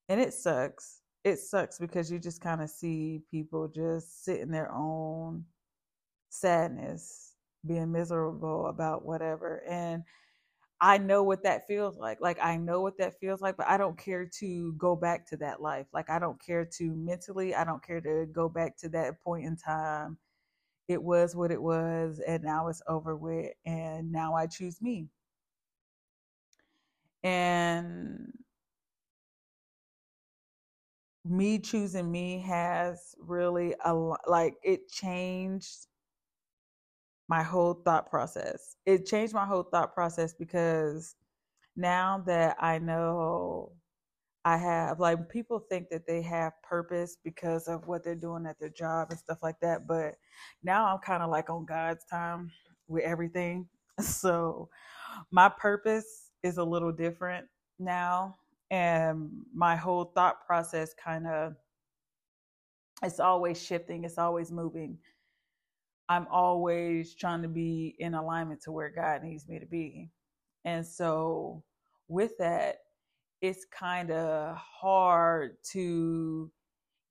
And 0.09 0.19
it 0.19 0.33
sucks. 0.33 1.01
It 1.23 1.37
sucks 1.37 1.77
because 1.77 2.11
you 2.11 2.17
just 2.17 2.41
kind 2.41 2.61
of 2.61 2.69
see 2.69 3.21
people 3.29 3.67
just 3.67 4.25
sit 4.25 4.39
in 4.39 4.51
their 4.51 4.71
own 4.71 5.45
sadness 6.29 7.33
being 7.65 7.91
miserable 7.91 8.67
about 8.67 9.05
whatever. 9.05 9.61
And 9.69 10.03
I 10.81 10.97
know 10.97 11.23
what 11.23 11.43
that 11.43 11.67
feels 11.67 11.97
like. 11.97 12.19
Like 12.21 12.39
I 12.41 12.57
know 12.57 12.81
what 12.81 12.97
that 12.97 13.19
feels 13.19 13.41
like, 13.41 13.55
but 13.57 13.67
I 13.67 13.77
don't 13.77 13.97
care 13.97 14.25
to 14.39 14.73
go 14.73 14.95
back 14.95 15.27
to 15.27 15.37
that 15.37 15.61
life. 15.61 15.87
Like 15.93 16.09
I 16.09 16.19
don't 16.19 16.41
care 16.43 16.65
to 16.65 16.95
mentally, 16.95 17.53
I 17.55 17.63
don't 17.63 17.83
care 17.85 18.01
to 18.01 18.25
go 18.31 18.49
back 18.49 18.77
to 18.77 18.89
that 18.89 19.21
point 19.23 19.45
in 19.45 19.55
time. 19.57 20.17
It 20.87 21.01
was 21.03 21.35
what 21.35 21.51
it 21.51 21.61
was 21.61 22.21
and 22.27 22.43
now 22.43 22.69
it's 22.69 22.81
over 22.87 23.15
with 23.17 23.53
and 23.65 24.11
now 24.11 24.35
I 24.35 24.47
choose 24.47 24.81
me. 24.81 25.09
And 27.23 28.33
me 31.25 31.59
choosing 31.59 32.11
me 32.11 32.39
has 32.39 33.15
really 33.19 33.75
a 33.85 33.93
like 34.27 34.55
it 34.63 34.89
changed 34.89 35.87
my 37.31 37.41
whole 37.41 37.75
thought 37.85 38.09
process. 38.09 38.75
It 38.85 39.05
changed 39.05 39.33
my 39.33 39.45
whole 39.45 39.63
thought 39.63 39.93
process 39.93 40.33
because 40.33 41.15
now 41.77 42.21
that 42.27 42.57
I 42.59 42.77
know 42.77 43.71
I 44.43 44.57
have, 44.57 44.99
like, 44.99 45.29
people 45.29 45.59
think 45.69 45.87
that 45.91 46.05
they 46.05 46.21
have 46.23 46.51
purpose 46.61 47.15
because 47.23 47.69
of 47.69 47.87
what 47.87 48.03
they're 48.03 48.15
doing 48.15 48.45
at 48.47 48.59
their 48.59 48.67
job 48.67 49.11
and 49.11 49.17
stuff 49.19 49.37
like 49.41 49.61
that. 49.61 49.87
But 49.87 50.15
now 50.61 50.85
I'm 50.93 50.99
kind 50.99 51.23
of 51.23 51.29
like 51.29 51.49
on 51.49 51.63
God's 51.63 52.03
time 52.03 52.51
with 52.89 53.05
everything. 53.05 53.67
So 54.01 54.69
my 55.31 55.47
purpose 55.47 56.31
is 56.43 56.57
a 56.57 56.63
little 56.63 56.91
different 56.91 57.47
now. 57.79 58.35
And 58.71 59.29
my 59.53 59.77
whole 59.77 60.05
thought 60.15 60.45
process 60.45 60.93
kind 60.93 61.27
of, 61.27 61.55
it's 63.03 63.19
always 63.21 63.61
shifting, 63.61 64.03
it's 64.03 64.17
always 64.17 64.51
moving 64.51 64.97
I'm 66.11 66.27
always 66.29 67.15
trying 67.15 67.41
to 67.43 67.47
be 67.47 67.95
in 67.99 68.15
alignment 68.15 68.61
to 68.63 68.71
where 68.73 68.89
God 68.89 69.23
needs 69.23 69.47
me 69.47 69.59
to 69.59 69.65
be. 69.65 70.09
And 70.65 70.85
so 70.85 71.63
with 72.09 72.37
that, 72.37 72.79
it's 73.39 73.63
kind 73.63 74.11
of 74.11 74.57
hard 74.57 75.55
to 75.71 76.51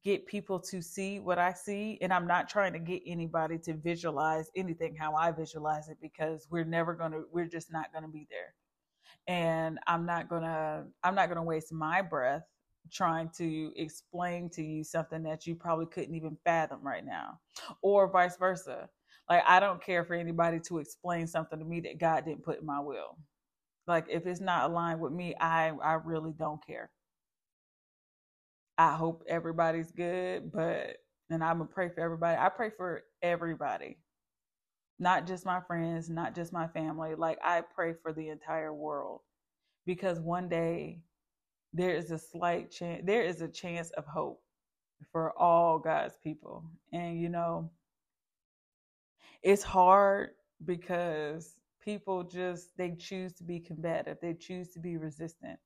get 0.05 0.27
people 0.27 0.61
to 0.61 0.83
see 0.83 1.19
what 1.19 1.39
I 1.39 1.55
see. 1.55 1.97
And 2.03 2.13
I'm 2.13 2.27
not 2.27 2.51
trying 2.51 2.75
to 2.75 2.79
get 2.79 3.03
anybody 3.07 3.57
to 3.61 3.73
visualize 3.73 4.51
anything 4.55 4.95
how 4.95 5.15
I 5.15 5.31
visualize 5.31 5.89
it 5.89 5.97
because 6.03 6.47
we're 6.51 6.65
never 6.65 6.93
going 6.93 7.13
to, 7.13 7.23
we're 7.33 7.47
just 7.47 7.73
not 7.73 7.91
going 7.95 8.05
to 8.05 8.11
be 8.11 8.29
there. 8.29 8.55
And 9.35 9.79
I'm 9.87 10.05
not 10.05 10.29
going 10.29 10.43
to, 10.43 10.85
I'm 11.03 11.15
not 11.15 11.29
going 11.29 11.37
to 11.37 11.43
waste 11.43 11.73
my 11.73 12.03
breath 12.03 12.45
trying 12.91 13.31
to 13.37 13.73
explain 13.77 14.49
to 14.51 14.63
you 14.63 14.85
something 14.85 15.23
that 15.23 15.47
you 15.47 15.55
probably 15.55 15.87
couldn't 15.87 16.15
even 16.15 16.37
fathom 16.45 16.81
right 16.83 17.05
now, 17.05 17.39
or 17.83 18.11
vice 18.11 18.37
versa. 18.37 18.89
Like, 19.29 19.43
I 19.47 19.61
don't 19.61 19.83
care 19.83 20.05
for 20.05 20.15
anybody 20.15 20.59
to 20.61 20.79
explain 20.79 21.27
something 21.27 21.59
to 21.59 21.65
me 21.65 21.81
that 21.81 21.99
God 21.99 22.25
didn't 22.25 22.45
put 22.45 22.61
in 22.61 22.67
my 22.67 22.81
will. 22.81 23.17
Like, 23.87 24.07
if 24.11 24.27
it's 24.27 24.41
not 24.41 24.71
aligned 24.71 25.01
with 25.01 25.13
me, 25.13 25.35
I, 25.41 25.73
I 25.83 25.95
really 25.95 26.33
don't 26.33 26.65
care. 26.67 26.91
I 28.77 28.95
hope 28.95 29.23
everybody's 29.29 29.93
good, 29.93 30.51
but, 30.53 30.97
and 31.29 31.45
I'm 31.45 31.59
to 31.59 31.65
pray 31.65 31.91
for 31.91 32.01
everybody. 32.01 32.39
I 32.39 32.49
pray 32.49 32.71
for 32.77 33.03
everybody, 33.23 33.99
not 34.99 35.27
just 35.27 35.47
my 35.47 35.61
friends, 35.61 36.09
not 36.09 36.35
just 36.35 36.53
my 36.53 36.67
family. 36.69 37.15
Like, 37.15 37.39
I 37.45 37.61
pray 37.61 37.95
for 38.03 38.13
the 38.13 38.31
entire 38.31 38.73
world 38.73 39.21
because 39.87 40.19
one 40.19 40.49
day 40.49 41.01
there 41.75 41.95
is 41.97 42.11
a 42.13 42.19
slight 42.19 42.71
chance, 42.71 43.03
there 43.07 43.25
is 43.25 43.43
a 43.43 43.49
chance 43.49 43.91
of 43.93 44.07
hope. 44.07 44.41
for 45.13 45.39
all 45.39 45.79
God's 45.79 46.17
people. 46.23 46.65
And 46.93 47.21
you 47.21 47.29
know, 47.29 47.71
it's 49.43 49.63
hard 49.63 50.31
because 50.65 51.55
people 51.85 52.25
just 52.25 52.77
they 52.79 52.93
choose 52.99 53.35
to 53.35 53.45
be 53.45 53.61
combative, 53.61 54.19
they 54.23 54.35
choose 54.35 54.71
to 54.71 54.81
be 54.81 54.97
resistant. 54.99 55.59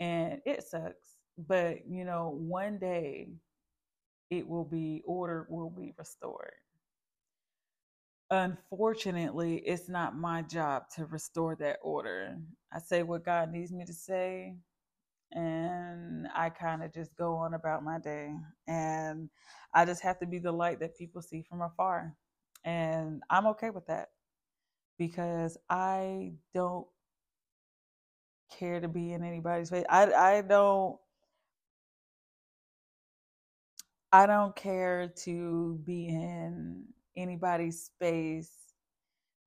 And 0.00 0.40
it 0.46 0.64
sucks. 0.64 1.16
But 1.38 1.88
you 1.88 2.04
know, 2.04 2.34
one 2.38 2.78
day 2.78 3.30
it 4.30 4.48
will 4.48 4.64
be 4.64 5.02
order 5.06 5.46
will 5.50 5.70
be 5.70 5.94
restored. 5.98 6.54
Unfortunately, 8.30 9.58
it's 9.58 9.88
not 9.88 10.16
my 10.16 10.42
job 10.42 10.84
to 10.96 11.06
restore 11.06 11.56
that 11.56 11.78
order. 11.82 12.36
I 12.72 12.80
say 12.80 13.02
what 13.04 13.24
God 13.24 13.52
needs 13.52 13.72
me 13.72 13.84
to 13.86 13.94
say, 13.94 14.56
and 15.32 16.28
I 16.34 16.50
kind 16.50 16.82
of 16.82 16.92
just 16.92 17.16
go 17.16 17.34
on 17.36 17.54
about 17.54 17.84
my 17.84 17.98
day. 17.98 18.34
And 18.66 19.28
I 19.72 19.84
just 19.84 20.02
have 20.02 20.18
to 20.20 20.26
be 20.26 20.38
the 20.38 20.52
light 20.52 20.80
that 20.80 20.96
people 20.96 21.22
see 21.22 21.42
from 21.42 21.62
afar. 21.62 22.14
And 22.64 23.22
I'm 23.30 23.46
okay 23.48 23.70
with 23.70 23.86
that 23.86 24.10
because 24.98 25.58
I 25.68 26.32
don't 26.54 26.86
care 28.58 28.80
to 28.80 28.88
be 28.88 29.12
in 29.12 29.24
anybody's 29.24 29.70
face. 29.70 29.84
I 29.88 30.12
I 30.12 30.42
don't 30.42 30.96
I 34.12 34.26
don't 34.26 34.54
care 34.54 35.08
to 35.24 35.80
be 35.84 36.06
in 36.08 36.84
anybody's 37.16 37.82
space 37.82 38.52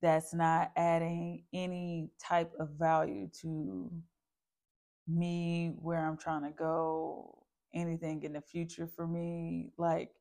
that's 0.01 0.33
not 0.33 0.71
adding 0.75 1.43
any 1.53 2.11
type 2.19 2.51
of 2.59 2.69
value 2.71 3.29
to 3.41 3.89
me, 5.07 5.73
where 5.81 5.99
I'm 6.05 6.17
trying 6.17 6.43
to 6.43 6.51
go, 6.51 7.43
anything 7.73 8.23
in 8.23 8.33
the 8.33 8.41
future 8.41 8.87
for 8.87 9.07
me. 9.07 9.71
Like, 9.77 10.11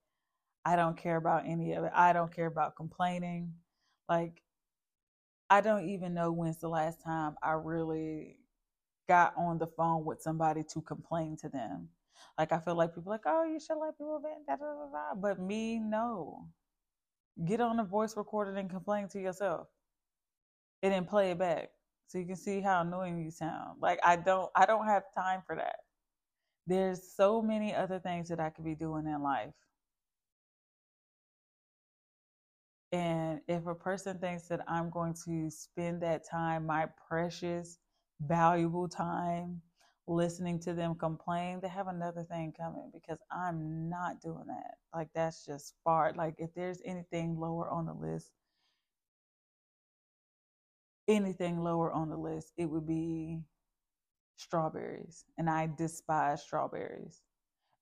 I 0.64 0.76
don't 0.76 0.96
care 0.96 1.16
about 1.16 1.46
any 1.46 1.72
of 1.74 1.84
it. 1.84 1.92
I 1.94 2.12
don't 2.12 2.34
care 2.34 2.46
about 2.46 2.76
complaining. 2.76 3.54
Like, 4.08 4.42
I 5.50 5.60
don't 5.60 5.88
even 5.88 6.14
know 6.14 6.32
when's 6.32 6.58
the 6.58 6.68
last 6.68 7.02
time 7.02 7.36
I 7.42 7.52
really 7.52 8.38
got 9.08 9.34
on 9.36 9.58
the 9.58 9.66
phone 9.66 10.04
with 10.04 10.22
somebody 10.22 10.64
to 10.72 10.80
complain 10.82 11.36
to 11.38 11.48
them. 11.48 11.88
Like, 12.38 12.52
I 12.52 12.58
feel 12.58 12.74
like 12.76 12.94
people 12.94 13.12
like, 13.12 13.22
oh, 13.26 13.44
you 13.44 13.60
should 13.60 13.78
let 13.78 13.96
people 13.98 14.20
vent, 14.20 14.46
da, 14.46 14.56
da, 14.56 14.64
da, 14.64 14.90
da. 14.90 15.14
But 15.14 15.40
me, 15.40 15.78
no. 15.78 16.48
Get 17.44 17.60
on 17.60 17.80
a 17.80 17.84
voice 17.84 18.16
recorder 18.16 18.56
and 18.56 18.70
complain 18.70 19.08
to 19.08 19.20
yourself 19.20 19.68
and 20.82 20.92
then 20.92 21.04
play 21.04 21.30
it 21.32 21.38
back 21.38 21.70
so 22.08 22.18
you 22.18 22.26
can 22.26 22.36
see 22.36 22.60
how 22.60 22.82
annoying 22.82 23.22
you 23.24 23.30
sound. 23.30 23.80
Like 23.80 24.00
I 24.04 24.16
don't 24.16 24.50
I 24.56 24.66
don't 24.66 24.86
have 24.86 25.04
time 25.14 25.42
for 25.46 25.56
that. 25.56 25.76
There's 26.66 27.02
so 27.16 27.42
many 27.42 27.74
other 27.74 27.98
things 28.00 28.28
that 28.28 28.40
I 28.40 28.50
could 28.50 28.64
be 28.64 28.74
doing 28.74 29.06
in 29.06 29.22
life. 29.22 29.54
And 32.92 33.40
if 33.48 33.66
a 33.66 33.74
person 33.74 34.18
thinks 34.18 34.48
that 34.48 34.62
I'm 34.68 34.90
going 34.90 35.14
to 35.26 35.50
spend 35.50 36.02
that 36.02 36.28
time, 36.28 36.66
my 36.66 36.86
precious, 37.08 37.78
valuable 38.20 38.88
time, 38.88 39.60
listening 40.08 40.58
to 40.60 40.72
them 40.72 40.94
complain, 40.94 41.60
they 41.60 41.68
have 41.68 41.88
another 41.88 42.24
thing 42.24 42.54
coming 42.58 42.90
because 42.94 43.18
I'm 43.30 43.88
not 43.90 44.22
doing 44.22 44.44
that. 44.48 44.76
Like 44.94 45.08
that's 45.14 45.44
just 45.44 45.74
far. 45.84 46.12
Like 46.16 46.36
if 46.38 46.54
there's 46.54 46.80
anything 46.84 47.38
lower 47.38 47.68
on 47.70 47.86
the 47.86 47.94
list, 47.94 48.30
anything 51.08 51.60
lower 51.62 51.92
on 51.92 52.08
the 52.08 52.16
list, 52.16 52.52
it 52.56 52.66
would 52.66 52.86
be 52.86 53.40
strawberries. 54.36 55.24
And 55.38 55.48
I 55.48 55.68
despise 55.76 56.42
strawberries. 56.42 57.22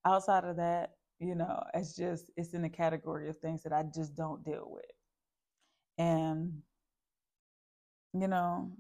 Outside 0.05 0.45
of 0.45 0.57
that, 0.57 0.97
you 1.19 1.35
know, 1.35 1.63
it's 1.75 1.97
just, 1.97 2.31
it's 2.37 2.55
in 2.55 2.63
the 2.63 2.69
category 2.69 3.29
of 3.29 3.39
things 3.39 3.63
that 3.63 3.73
I 3.73 3.85
just 3.95 4.15
don't 4.17 4.45
deal 4.45 4.69
with. 4.71 4.85
And, 5.99 6.63
you 8.13 8.29
know, 8.29 8.73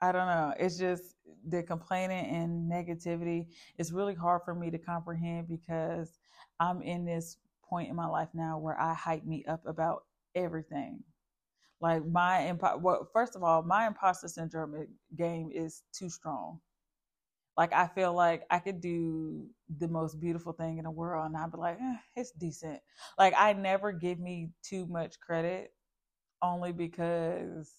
I 0.00 0.12
don't 0.12 0.26
know. 0.26 0.54
It's 0.58 0.78
just 0.78 1.16
the 1.48 1.62
complaining 1.62 2.26
and 2.26 2.70
negativity. 2.70 3.46
It's 3.78 3.92
really 3.92 4.14
hard 4.14 4.42
for 4.44 4.54
me 4.54 4.70
to 4.70 4.78
comprehend 4.78 5.48
because 5.48 6.18
I'm 6.60 6.82
in 6.82 7.04
this 7.04 7.38
point 7.68 7.90
in 7.90 7.96
my 7.96 8.06
life 8.06 8.28
now 8.34 8.58
where 8.58 8.80
I 8.80 8.94
hype 8.94 9.24
me 9.24 9.44
up 9.48 9.62
about 9.66 10.04
everything. 10.34 11.04
Like 11.80 12.06
my 12.06 12.50
impo- 12.52 12.80
well, 12.80 13.08
first 13.12 13.36
of 13.36 13.42
all, 13.44 13.62
my 13.62 13.86
imposter 13.86 14.28
syndrome 14.28 14.86
game 15.16 15.50
is 15.52 15.82
too 15.92 16.10
strong. 16.10 16.60
Like 17.56 17.72
I 17.72 17.88
feel 17.88 18.14
like 18.14 18.44
I 18.50 18.60
could 18.60 18.80
do 18.80 19.46
the 19.78 19.88
most 19.88 20.20
beautiful 20.20 20.52
thing 20.54 20.78
in 20.78 20.84
the 20.84 20.90
world, 20.90 21.26
and 21.26 21.36
I'd 21.36 21.52
be 21.52 21.58
like, 21.58 21.78
eh, 21.80 21.96
it's 22.16 22.32
decent. 22.32 22.80
Like 23.18 23.34
I 23.38 23.54
never 23.54 23.92
give 23.92 24.20
me 24.20 24.50
too 24.62 24.86
much 24.86 25.20
credit, 25.20 25.72
only 26.42 26.72
because 26.72 27.72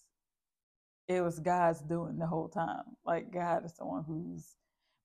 it 1.08 1.20
was 1.22 1.38
God's 1.40 1.80
doing 1.82 2.18
the 2.18 2.26
whole 2.26 2.48
time. 2.48 2.84
Like 3.06 3.32
God 3.32 3.64
is 3.64 3.74
the 3.78 3.86
one 3.86 4.04
who's 4.06 4.56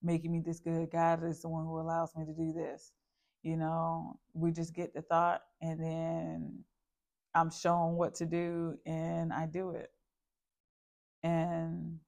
making 0.01 0.31
me 0.31 0.41
this 0.45 0.59
good. 0.59 0.91
God 0.91 1.23
is 1.25 1.41
the 1.41 1.49
one 1.49 1.65
who 1.65 1.79
allows 1.79 2.11
me 2.15 2.25
to 2.25 2.33
do 2.33 2.53
this. 2.53 2.91
You 3.43 3.57
know, 3.57 4.19
we 4.33 4.51
just 4.51 4.73
get 4.73 4.93
the 4.93 5.01
thought 5.01 5.41
and 5.61 5.79
then 5.81 6.63
I'm 7.35 7.51
shown 7.51 7.95
what 7.95 8.15
to 8.15 8.25
do 8.25 8.77
and 8.85 9.33
I 9.33 9.47
do 9.47 9.71
it. 9.71 9.91
And 11.23 11.99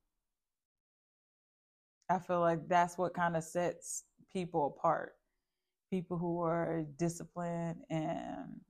I 2.10 2.20
feel 2.20 2.40
like 2.40 2.68
that's 2.68 2.98
what 2.98 3.14
kind 3.14 3.36
of 3.36 3.44
sets 3.44 4.04
people 4.32 4.76
apart. 4.78 5.14
People 5.92 6.18
who 6.18 6.42
are 6.42 6.86
disciplined 6.98 7.82
and 7.90 8.62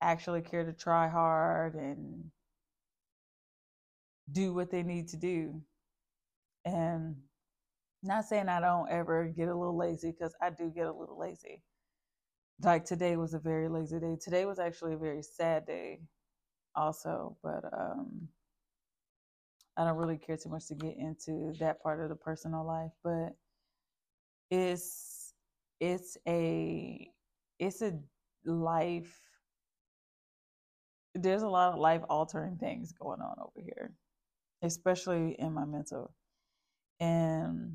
actually 0.00 0.42
care 0.42 0.64
to 0.64 0.72
try 0.72 1.08
hard 1.08 1.74
and 1.74 2.30
do 4.30 4.52
what 4.54 4.70
they 4.70 4.82
need 4.82 5.08
to 5.08 5.16
do. 5.16 5.60
And 6.64 7.16
not 8.02 8.24
saying 8.24 8.48
I 8.48 8.60
don't 8.60 8.90
ever 8.90 9.26
get 9.26 9.48
a 9.48 9.54
little 9.54 9.76
lazy 9.76 10.12
because 10.12 10.34
I 10.42 10.50
do 10.50 10.70
get 10.70 10.86
a 10.86 10.92
little 10.92 11.18
lazy. 11.18 11.62
Like 12.62 12.84
today 12.84 13.16
was 13.16 13.34
a 13.34 13.38
very 13.38 13.68
lazy 13.68 13.98
day. 14.00 14.16
Today 14.20 14.44
was 14.46 14.58
actually 14.58 14.94
a 14.94 14.98
very 14.98 15.22
sad 15.22 15.66
day, 15.66 16.00
also, 16.74 17.36
but 17.42 17.64
um, 17.72 18.28
I 19.76 19.84
don't 19.84 19.96
really 19.96 20.18
care 20.18 20.36
too 20.36 20.50
much 20.50 20.66
to 20.68 20.74
get 20.74 20.96
into 20.96 21.54
that 21.60 21.82
part 21.82 22.00
of 22.00 22.08
the 22.08 22.16
personal 22.16 22.66
life. 22.66 22.92
But 23.02 23.36
it's 24.50 25.34
it's 25.80 26.16
a 26.28 27.10
it's 27.58 27.82
a 27.82 27.98
life. 28.44 29.18
There's 31.14 31.42
a 31.42 31.48
lot 31.48 31.72
of 31.74 31.78
life 31.80 32.02
altering 32.08 32.56
things 32.56 32.92
going 32.92 33.20
on 33.20 33.36
over 33.38 33.60
here, 33.64 33.92
especially 34.62 35.36
in 35.38 35.52
my 35.54 35.64
mental. 35.64 36.14
And 37.00 37.71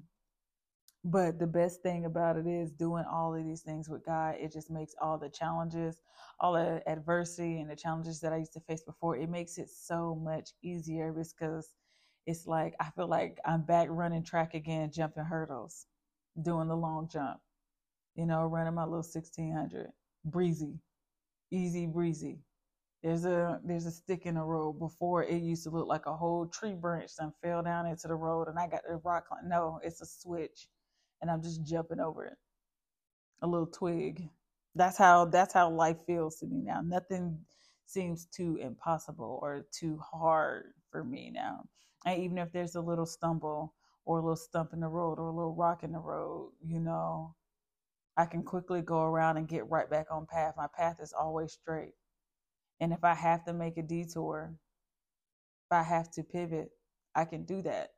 but 1.03 1.39
the 1.39 1.47
best 1.47 1.81
thing 1.81 2.05
about 2.05 2.37
it 2.37 2.47
is 2.47 2.71
doing 2.71 3.05
all 3.11 3.35
of 3.35 3.43
these 3.45 3.61
things 3.61 3.89
with 3.89 4.05
God, 4.05 4.35
it 4.39 4.51
just 4.51 4.69
makes 4.69 4.93
all 5.01 5.17
the 5.17 5.29
challenges, 5.29 6.01
all 6.39 6.53
the 6.53 6.83
adversity 6.87 7.61
and 7.61 7.69
the 7.69 7.75
challenges 7.75 8.19
that 8.21 8.33
I 8.33 8.37
used 8.37 8.53
to 8.53 8.59
face 8.61 8.83
before, 8.83 9.15
it 9.17 9.29
makes 9.29 9.57
it 9.57 9.69
so 9.69 10.15
much 10.15 10.51
easier 10.63 11.13
because 11.13 11.73
it's 12.25 12.45
like 12.47 12.75
I 12.79 12.89
feel 12.91 13.07
like 13.07 13.39
I'm 13.45 13.63
back 13.63 13.87
running 13.89 14.23
track 14.23 14.53
again, 14.53 14.91
jumping 14.91 15.23
hurdles, 15.25 15.87
doing 16.41 16.67
the 16.67 16.75
long 16.75 17.09
jump, 17.11 17.39
you 18.15 18.25
know, 18.25 18.45
running 18.45 18.75
my 18.75 18.83
little 18.83 19.03
1600, 19.03 19.91
breezy, 20.25 20.79
easy 21.51 21.87
breezy. 21.87 22.39
There's 23.03 23.25
a 23.25 23.61
there's 23.63 23.85
a 23.85 23.91
stick 23.91 24.25
in 24.25 24.35
the 24.35 24.43
road. 24.43 24.73
Before 24.79 25.23
it 25.23 25.41
used 25.41 25.63
to 25.63 25.69
look 25.69 25.87
like 25.87 26.07
a 26.07 26.15
whole 26.17 26.47
tree 26.47 26.73
branch 26.75 27.11
and 27.19 27.33
fell 27.43 27.63
down 27.63 27.87
into 27.87 28.07
the 28.09 28.15
road, 28.15 28.47
and 28.49 28.59
I 28.59 28.67
got 28.67 28.81
the 28.89 28.97
rock. 28.97 29.25
No, 29.45 29.79
it's 29.83 30.01
a 30.01 30.05
switch 30.05 30.67
and 31.21 31.31
I'm 31.31 31.41
just 31.43 31.63
jumping 31.65 31.99
over 31.99 32.25
it. 32.25 32.37
A 33.41 33.47
little 33.47 33.67
twig. 33.67 34.29
That's 34.75 34.97
how 34.97 35.25
that's 35.25 35.53
how 35.53 35.69
life 35.71 36.05
feels 36.05 36.37
to 36.37 36.47
me 36.47 36.61
now. 36.61 36.81
Nothing 36.81 37.39
seems 37.87 38.25
too 38.27 38.57
impossible 38.61 39.39
or 39.41 39.65
too 39.71 39.99
hard 39.99 40.73
for 40.91 41.03
me 41.03 41.31
now. 41.33 41.65
And 42.05 42.21
even 42.23 42.37
if 42.37 42.51
there's 42.51 42.75
a 42.75 42.81
little 42.81 43.05
stumble 43.05 43.73
or 44.05 44.19
a 44.19 44.21
little 44.21 44.35
stump 44.35 44.73
in 44.73 44.81
the 44.81 44.87
road 44.87 45.19
or 45.19 45.27
a 45.29 45.35
little 45.35 45.55
rock 45.55 45.83
in 45.83 45.91
the 45.93 45.99
road, 45.99 46.51
you 46.65 46.79
know, 46.79 47.35
I 48.17 48.25
can 48.25 48.43
quickly 48.43 48.81
go 48.81 49.01
around 49.03 49.37
and 49.37 49.47
get 49.47 49.69
right 49.69 49.89
back 49.89 50.07
on 50.11 50.27
path. 50.27 50.55
My 50.57 50.67
path 50.77 50.97
is 51.01 51.13
always 51.13 51.53
straight. 51.53 51.93
And 52.81 52.93
if 52.93 53.03
I 53.03 53.15
have 53.15 53.45
to 53.45 53.53
make 53.53 53.77
a 53.77 53.83
detour, 53.83 54.53
if 55.69 55.77
I 55.77 55.83
have 55.83 56.11
to 56.13 56.23
pivot, 56.23 56.71
I 57.15 57.25
can 57.25 57.45
do 57.45 57.61
that 57.63 57.91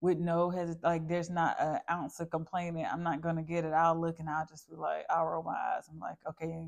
with 0.00 0.18
no 0.18 0.50
hesit 0.50 0.82
like 0.82 1.08
there's 1.08 1.30
not 1.30 1.56
an 1.60 1.80
ounce 1.90 2.20
of 2.20 2.30
complaining. 2.30 2.86
I'm 2.90 3.02
not 3.02 3.20
gonna 3.20 3.42
get 3.42 3.64
it. 3.64 3.72
I'll 3.72 4.00
look 4.00 4.18
and 4.20 4.28
I'll 4.30 4.46
just 4.46 4.68
be 4.70 4.76
like, 4.76 5.06
I'll 5.10 5.26
roll 5.26 5.42
my 5.42 5.56
eyes. 5.56 5.88
I'm 5.90 5.98
like, 5.98 6.18
okay, 6.28 6.66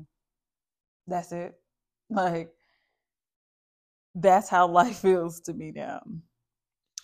that's 1.07 1.31
it. 1.31 1.55
Like 2.09 2.51
that's 4.15 4.49
how 4.49 4.67
life 4.67 4.97
feels 5.01 5.39
to 5.41 5.53
me 5.53 5.71
now. 5.75 6.01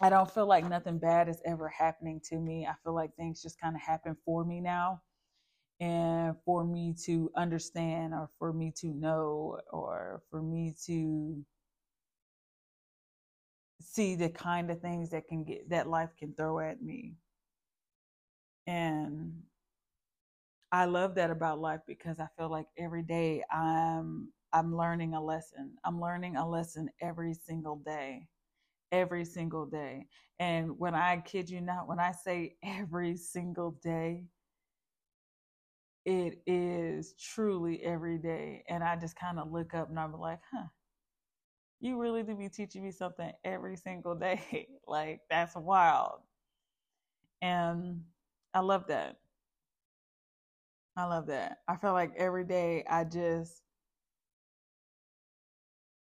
I 0.02 0.10
don't 0.10 0.32
feel 0.32 0.48
like 0.48 0.68
nothing 0.70 1.00
bad 1.00 1.28
is 1.30 1.42
ever 1.46 1.68
happening 1.68 2.22
to 2.30 2.38
me. 2.40 2.66
I 2.66 2.74
feel 2.84 2.94
like 2.94 3.16
things 3.16 3.42
just 3.42 3.60
kind 3.60 3.76
of 3.76 3.82
happen 3.82 4.16
for 4.26 4.46
me 4.46 4.62
now 4.62 5.02
and 5.80 6.36
for 6.46 6.64
me 6.66 6.96
to 7.06 7.32
understand 7.36 8.14
or 8.14 8.30
for 8.40 8.54
me 8.54 8.74
to 8.78 8.88
know 8.88 9.60
or 9.72 10.22
for 10.30 10.42
me 10.42 10.76
to 10.86 11.44
see 14.00 14.16
the 14.16 14.30
kind 14.30 14.72
of 14.72 14.80
things 14.80 15.10
that 15.10 15.28
can 15.28 15.44
get 15.44 15.70
that 15.70 15.90
life 15.90 16.10
can 16.18 16.34
throw 16.34 16.60
at 16.60 16.82
me. 16.82 17.16
And 18.68 19.44
I 20.72 20.86
love 20.86 21.16
that 21.16 21.32
about 21.32 21.60
life 21.60 21.82
because 21.88 22.20
I 22.20 22.28
feel 22.38 22.50
like 22.50 22.68
every 22.78 23.04
day 23.04 23.44
I'm 23.52 24.32
I'm 24.54 24.76
learning 24.76 25.14
a 25.14 25.22
lesson. 25.24 25.74
I'm 25.84 26.00
learning 26.00 26.38
a 26.38 26.48
lesson 26.48 26.90
every 27.02 27.34
single 27.34 27.76
day. 27.86 28.28
Every 28.92 29.26
single 29.26 29.66
day. 29.66 30.08
And 30.40 30.80
when 30.80 30.96
I 30.96 31.18
kid 31.18 31.50
you 31.50 31.62
not, 31.62 31.88
when 31.88 32.00
I 32.00 32.12
say 32.12 32.58
every 32.64 33.18
single 33.18 33.72
day, 33.84 34.26
it 36.06 36.42
is 36.48 37.14
truly 37.16 37.82
every 37.84 38.18
day. 38.18 38.64
And 38.70 38.84
I 38.84 38.96
just 38.96 39.16
kind 39.16 39.40
of 39.40 39.52
look 39.52 39.74
up 39.74 39.90
and 39.90 40.00
I'm 40.00 40.14
like, 40.20 40.40
huh, 40.52 40.68
you 41.80 41.98
really 42.00 42.24
do 42.24 42.36
be 42.36 42.50
teaching 42.50 42.84
me 42.84 42.92
something 42.92 43.32
every 43.44 43.78
single 43.78 44.16
day. 44.16 44.68
like, 44.88 45.22
that's 45.30 45.56
wild. 45.56 46.22
And 47.42 48.06
I 48.54 48.60
love 48.62 48.88
that. 48.88 49.18
I 50.96 51.06
love 51.06 51.28
that. 51.28 51.60
I 51.68 51.78
feel 51.78 51.94
like 51.94 52.14
every 52.16 52.44
day 52.46 52.84
I 52.88 53.04
just 53.04 53.64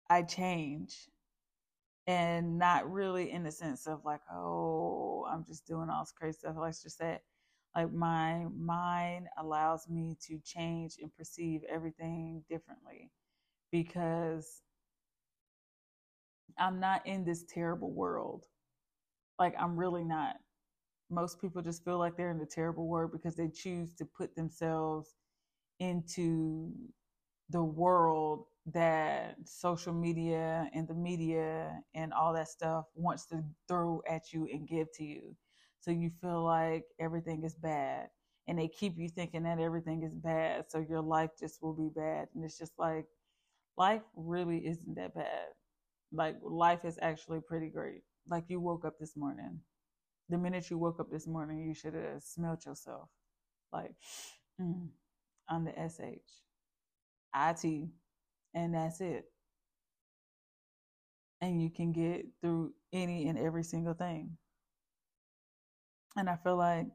I 0.09 0.23
change 0.23 1.11
and 2.07 2.59
not 2.59 2.91
really 2.91 3.31
in 3.31 3.43
the 3.45 3.53
sense 3.53 3.87
of 3.87 4.05
like, 4.05 4.21
oh, 4.33 5.27
I'm 5.31 5.45
just 5.45 5.67
doing 5.67 5.89
all 5.91 6.03
this 6.03 6.13
crazy 6.13 6.39
stuff. 6.39 6.57
Let's 6.59 6.83
just 6.83 6.99
say, 6.99 7.21
like, 7.75 7.93
my 7.93 8.47
mind 8.57 9.29
allows 9.39 9.89
me 9.89 10.17
to 10.29 10.39
change 10.45 10.97
and 11.01 11.15
perceive 11.17 11.63
everything 11.69 12.45
differently 12.49 13.11
because 13.73 14.63
I'm 16.59 16.81
not 16.81 17.07
in 17.07 17.25
this 17.25 17.45
terrible 17.45 17.93
world. 17.93 18.47
Like, 19.39 19.55
I'm 19.59 19.77
really 19.79 20.05
not. 20.05 20.37
Most 21.11 21.41
people 21.41 21.63
just 21.63 21.85
feel 21.85 21.99
like 21.99 22.17
they're 22.17 22.31
in 22.31 22.39
the 22.39 22.47
terrible 22.47 22.89
world 22.89 23.13
because 23.13 23.37
they 23.37 23.49
choose 23.49 23.95
to 23.95 24.05
put 24.05 24.35
themselves 24.37 25.15
into 25.81 26.73
the 27.51 27.63
world 27.63 28.47
that 28.67 29.37
social 29.45 29.93
media 29.93 30.71
and 30.75 30.89
the 30.89 30.95
media 30.95 31.81
and 31.95 32.13
all 32.13 32.33
that 32.35 32.49
stuff 32.49 32.87
wants 32.95 33.27
to 33.27 33.45
throw 33.69 34.03
at 34.09 34.33
you 34.33 34.49
and 34.53 34.69
give 34.69 34.89
to 34.95 35.05
you. 35.05 35.37
So 35.81 35.91
you 35.91 36.11
feel 36.23 36.45
like 36.45 36.85
everything 36.99 37.45
is 37.45 37.55
bad. 37.55 38.09
And 38.49 38.59
they 38.59 38.69
keep 38.69 38.99
you 38.99 39.09
thinking 39.09 39.45
that 39.45 39.59
everything 39.61 40.03
is 40.03 40.15
bad. 40.15 40.67
So 40.71 40.79
your 40.79 41.03
life 41.03 41.31
just 41.39 41.63
will 41.63 41.75
be 41.75 41.91
bad. 41.95 42.29
And 42.35 42.45
it's 42.45 42.59
just 42.59 42.73
like, 42.79 43.07
life 43.77 44.03
really 44.17 44.67
isn't 44.67 44.95
that 44.97 45.15
bad. 45.15 45.49
Like, 46.15 46.37
life 46.43 46.87
is 46.87 46.99
actually 47.03 47.41
pretty 47.43 47.71
great. 47.71 48.03
Like, 48.29 48.47
you 48.49 48.61
woke 48.61 48.87
up 48.87 48.99
this 49.01 49.17
morning. 49.17 49.61
The 50.31 50.39
minute 50.39 50.71
you 50.71 50.79
woke 50.79 51.01
up 51.01 51.11
this 51.11 51.27
morning, 51.27 51.61
you 51.67 51.75
should 51.75 51.95
have 51.95 52.23
smelt 52.23 52.67
yourself. 52.67 53.09
Like, 53.73 53.93
mm, 54.61 54.89
I'm 55.49 55.65
the 55.65 55.79
SH. 55.79 56.43
IT, 57.35 57.91
and 58.55 58.75
that's 58.75 59.01
it. 59.01 59.27
And 61.41 61.63
you 61.63 61.71
can 61.71 61.93
get 61.93 62.27
through 62.41 62.75
any 62.93 63.29
and 63.29 63.39
every 63.39 63.63
single 63.63 63.95
thing. 63.95 64.37
And 66.17 66.29
I 66.29 66.37
feel 66.37 66.57
like 66.57 66.87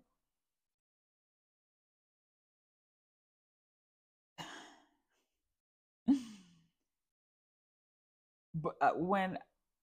but 8.61 8.75
uh, 8.81 8.91
when 8.95 9.37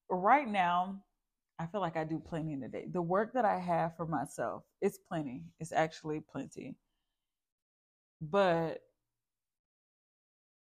right 0.09 0.47
now 0.47 1.01
I 1.59 1.65
feel 1.67 1.81
like 1.81 1.97
I 1.97 2.03
do 2.03 2.19
plenty 2.19 2.53
in 2.53 2.63
a 2.63 2.69
day. 2.69 2.85
The 2.91 3.01
work 3.01 3.33
that 3.33 3.45
I 3.45 3.59
have 3.59 3.95
for 3.97 4.05
myself, 4.05 4.63
it's 4.81 4.97
plenty. 4.97 5.43
It's 5.59 5.71
actually 5.71 6.21
plenty. 6.21 6.75
But 8.21 8.81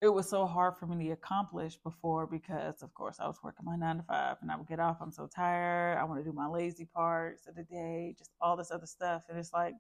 it 0.02 0.10
was 0.10 0.30
so 0.30 0.46
hard 0.46 0.76
for 0.78 0.86
me 0.86 1.08
to 1.08 1.14
accomplish 1.14 1.78
before 1.78 2.28
because 2.28 2.84
of 2.84 2.94
course 2.94 3.18
I 3.22 3.28
was 3.28 3.38
working 3.42 3.66
my 3.66 3.78
nine 3.78 3.98
to 3.98 4.04
five 4.04 4.38
and 4.42 4.52
I 4.52 4.58
would 4.58 4.68
get 4.68 4.80
off, 4.82 4.98
I'm 5.02 5.12
so 5.14 5.28
tired. 5.34 5.98
I 5.98 6.04
want 6.04 6.20
to 6.20 6.30
do 6.30 6.36
my 6.36 6.48
lazy 6.48 6.86
parts 6.86 7.48
of 7.48 7.56
the 7.56 7.64
day, 7.64 8.14
just 8.18 8.32
all 8.42 8.58
this 8.58 8.72
other 8.72 8.86
stuff. 8.86 9.24
And 9.30 9.38
it's 9.40 9.54
like, 9.54 9.76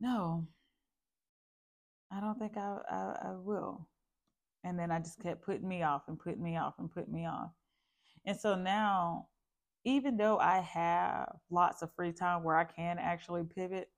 no, 0.00 0.46
I 2.10 2.20
don't 2.20 2.38
think 2.38 2.56
I, 2.56 2.78
I, 2.90 3.28
I 3.28 3.32
will. 3.36 3.86
And 4.66 4.78
then 4.78 4.90
I 4.90 4.98
just 4.98 5.20
kept 5.20 5.44
putting 5.44 5.68
me 5.68 5.82
off 5.82 6.02
and 6.08 6.18
putting 6.18 6.42
me 6.42 6.56
off 6.56 6.74
and 6.78 6.90
putting 6.90 7.12
me 7.14 7.26
off. 7.26 7.50
And 8.24 8.36
so 8.38 8.56
now, 8.56 9.28
even 9.84 10.16
though 10.16 10.38
I 10.38 10.58
have 10.58 11.36
lots 11.50 11.82
of 11.82 11.94
free 11.94 12.12
time 12.12 12.42
where 12.42 12.56
I 12.56 12.64
can 12.64 12.98
actually 12.98 13.44
pivot, 13.44 13.88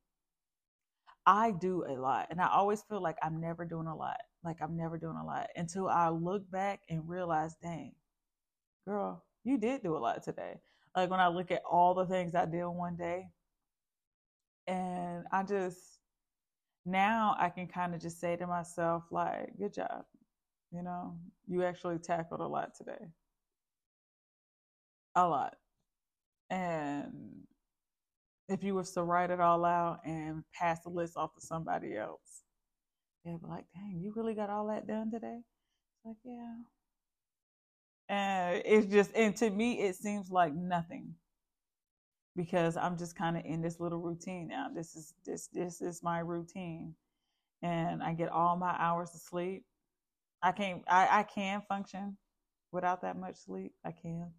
I 1.26 1.52
do 1.52 1.84
a 1.88 1.94
lot. 1.94 2.28
And 2.30 2.40
I 2.40 2.48
always 2.48 2.82
feel 2.82 3.02
like 3.02 3.16
I'm 3.22 3.40
never 3.40 3.64
doing 3.64 3.86
a 3.86 3.96
lot 3.96 4.18
like 4.44 4.62
I'm 4.62 4.76
never 4.76 4.98
doing 4.98 5.16
a 5.16 5.24
lot 5.24 5.48
until 5.56 5.88
I 5.88 6.08
look 6.08 6.48
back 6.50 6.82
and 6.88 7.08
realize, 7.08 7.56
dang, 7.62 7.92
girl, 8.84 9.24
you 9.44 9.58
did 9.58 9.82
do 9.82 9.96
a 9.96 9.98
lot 9.98 10.22
today. 10.22 10.60
Like 10.96 11.10
when 11.10 11.20
I 11.20 11.28
look 11.28 11.50
at 11.50 11.62
all 11.70 11.94
the 11.94 12.06
things 12.06 12.34
I 12.34 12.46
did 12.46 12.64
one 12.66 12.96
day, 12.96 13.28
and 14.66 15.24
I 15.32 15.42
just 15.42 15.78
now 16.84 17.36
I 17.38 17.48
can 17.50 17.66
kind 17.66 17.94
of 17.94 18.00
just 18.00 18.20
say 18.20 18.36
to 18.36 18.46
myself, 18.46 19.04
like, 19.10 19.56
good 19.58 19.74
job. 19.74 20.04
You 20.72 20.82
know, 20.82 21.16
you 21.46 21.64
actually 21.64 21.98
tackled 21.98 22.40
a 22.40 22.46
lot 22.46 22.74
today. 22.76 23.08
A 25.14 25.26
lot. 25.26 25.56
And 26.50 27.42
if 28.48 28.62
you 28.62 28.74
was 28.74 28.92
to 28.92 29.02
write 29.02 29.30
it 29.30 29.40
all 29.40 29.64
out 29.64 30.00
and 30.04 30.44
pass 30.54 30.80
the 30.82 30.90
list 30.90 31.16
off 31.16 31.34
to 31.34 31.40
somebody 31.40 31.96
else, 31.96 32.42
they'll 33.24 33.38
be 33.38 33.46
like, 33.46 33.64
dang, 33.74 34.00
you 34.02 34.12
really 34.14 34.34
got 34.34 34.50
all 34.50 34.68
that 34.68 34.86
done 34.86 35.10
today? 35.10 35.40
Like, 36.04 36.16
yeah. 36.24 36.54
And 38.08 38.62
it's 38.64 38.86
just, 38.86 39.10
and 39.14 39.36
to 39.36 39.50
me, 39.50 39.80
it 39.80 39.96
seems 39.96 40.30
like 40.30 40.54
nothing 40.54 41.14
because 42.36 42.76
I'm 42.76 42.96
just 42.96 43.16
kind 43.16 43.36
of 43.36 43.44
in 43.44 43.60
this 43.60 43.80
little 43.80 43.98
routine 43.98 44.48
now. 44.48 44.68
This 44.74 44.94
is 44.96 45.12
this 45.26 45.48
this 45.48 45.82
is 45.82 46.02
my 46.02 46.20
routine, 46.20 46.94
and 47.62 48.02
I 48.02 48.14
get 48.14 48.30
all 48.30 48.56
my 48.56 48.74
hours 48.78 49.10
of 49.14 49.20
sleep. 49.20 49.64
I 50.42 50.52
can't 50.52 50.82
I, 50.88 51.20
I 51.20 51.22
can 51.24 51.62
function 51.68 52.16
without 52.72 53.02
that 53.02 53.18
much 53.18 53.36
sleep. 53.36 53.72
I 53.84 53.92
can. 53.92 54.32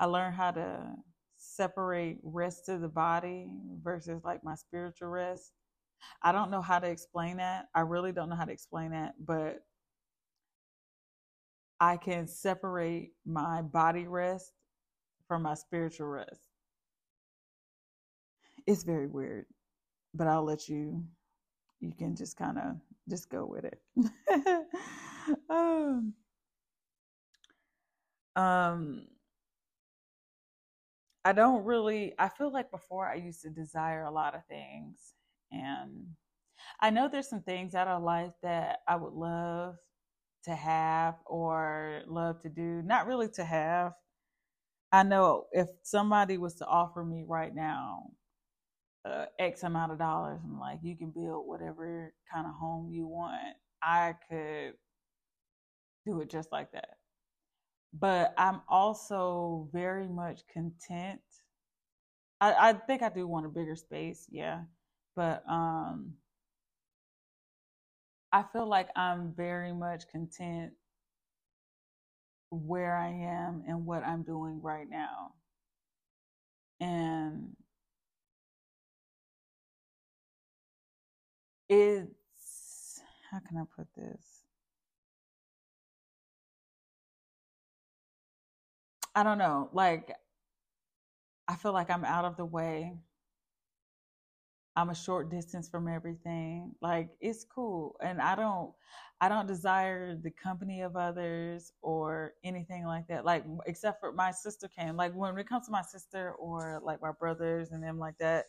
I 0.00 0.06
learned 0.06 0.34
how 0.34 0.50
to 0.52 0.94
separate 1.36 2.18
rest 2.22 2.68
of 2.68 2.80
the 2.80 2.88
body 2.88 3.50
versus 3.82 4.22
like 4.24 4.44
my 4.44 4.54
spiritual 4.54 5.08
rest. 5.08 5.52
I 6.22 6.32
don't 6.32 6.50
know 6.50 6.62
how 6.62 6.78
to 6.78 6.88
explain 6.88 7.38
that. 7.38 7.66
I 7.74 7.80
really 7.80 8.12
don't 8.12 8.28
know 8.30 8.36
how 8.36 8.44
to 8.46 8.52
explain 8.52 8.92
that, 8.92 9.14
but 9.20 9.64
I 11.80 11.96
can 11.96 12.26
separate 12.26 13.12
my 13.26 13.62
body 13.62 14.06
rest 14.06 14.52
from 15.28 15.42
my 15.42 15.54
spiritual 15.54 16.08
rest. 16.08 16.40
It's 18.66 18.84
very 18.84 19.06
weird, 19.06 19.46
but 20.14 20.26
I'll 20.26 20.44
let 20.44 20.68
you 20.68 21.04
you 21.80 21.92
can 21.98 22.16
just 22.16 22.36
kind 22.36 22.58
of 22.58 22.76
just 23.08 23.30
go 23.30 23.46
with 23.46 23.64
it. 23.64 23.80
um, 25.50 26.14
um 28.36 29.06
I 31.24 31.32
don't 31.32 31.64
really 31.64 32.14
I 32.18 32.28
feel 32.28 32.52
like 32.52 32.70
before 32.70 33.06
I 33.08 33.14
used 33.16 33.42
to 33.42 33.50
desire 33.50 34.04
a 34.04 34.10
lot 34.10 34.34
of 34.34 34.46
things 34.46 35.14
and 35.50 36.06
I 36.80 36.90
know 36.90 37.08
there's 37.08 37.28
some 37.28 37.42
things 37.42 37.74
out 37.74 37.88
of 37.88 38.02
life 38.02 38.32
that 38.42 38.80
I 38.88 38.96
would 38.96 39.14
love 39.14 39.76
to 40.44 40.54
have 40.54 41.16
or 41.26 42.02
love 42.06 42.42
to 42.42 42.48
do. 42.50 42.82
Not 42.84 43.06
really 43.06 43.28
to 43.30 43.44
have. 43.44 43.94
I 44.92 45.02
know 45.04 45.46
if 45.52 45.68
somebody 45.82 46.38
was 46.38 46.54
to 46.56 46.66
offer 46.66 47.04
me 47.04 47.24
right 47.26 47.54
now 47.54 48.10
uh, 49.04 49.26
X 49.38 49.62
amount 49.62 49.92
of 49.92 49.98
dollars, 49.98 50.40
and 50.44 50.58
like 50.58 50.78
you 50.82 50.96
can 50.96 51.10
build 51.10 51.46
whatever 51.46 52.12
kind 52.32 52.46
of 52.46 52.54
home 52.54 52.90
you 52.90 53.06
want, 53.06 53.56
I 53.82 54.14
could 54.28 54.74
do 56.06 56.22
it 56.22 56.30
just 56.30 56.52
like 56.52 56.72
that. 56.72 56.98
But 57.94 58.34
I'm 58.38 58.62
also 58.68 59.68
very 59.72 60.08
much 60.08 60.42
content. 60.52 61.20
I, 62.40 62.70
I 62.70 62.72
think 62.74 63.02
I 63.02 63.10
do 63.10 63.26
want 63.26 63.46
a 63.46 63.50
bigger 63.50 63.76
space, 63.76 64.26
yeah 64.30 64.62
but 65.16 65.42
um 65.48 66.12
I 68.32 68.44
feel 68.52 68.66
like 68.68 68.88
I'm 68.96 69.32
very 69.34 69.72
much 69.72 70.08
content 70.08 70.72
where 72.50 72.96
I 72.96 73.08
am 73.08 73.62
and 73.66 73.86
what 73.86 74.04
I'm 74.04 74.22
doing 74.22 74.60
right 74.62 74.88
now. 74.88 75.32
And 76.80 77.56
it's, 81.68 83.00
how 83.30 83.40
can 83.40 83.56
I 83.58 83.64
put 83.76 83.88
this? 83.96 84.35
I 89.16 89.24
don't 89.24 89.38
know. 89.38 89.70
Like, 89.72 90.12
I 91.48 91.56
feel 91.56 91.72
like 91.72 91.90
I'm 91.90 92.04
out 92.04 92.24
of 92.24 92.36
the 92.36 92.44
way. 92.44 92.94
I'm 94.76 94.90
a 94.90 94.94
short 94.94 95.30
distance 95.30 95.68
from 95.68 95.88
everything. 95.88 96.72
Like 96.82 97.10
it's 97.20 97.44
cool. 97.44 97.96
And 98.02 98.20
I 98.20 98.34
don't 98.36 98.72
I 99.20 99.28
don't 99.30 99.46
desire 99.46 100.16
the 100.16 100.30
company 100.30 100.82
of 100.82 100.96
others 100.96 101.72
or 101.82 102.34
anything 102.44 102.84
like 102.86 103.06
that. 103.08 103.24
Like 103.24 103.44
except 103.66 104.00
for 104.00 104.12
my 104.12 104.32
sister 104.32 104.68
came. 104.68 104.96
Like 104.96 105.14
when 105.14 105.38
it 105.38 105.48
comes 105.48 105.66
to 105.66 105.72
my 105.72 105.82
sister 105.82 106.32
or 106.32 106.80
like 106.84 107.00
my 107.00 107.12
brothers 107.18 107.72
and 107.72 107.82
them 107.82 107.98
like 107.98 108.18
that, 108.20 108.44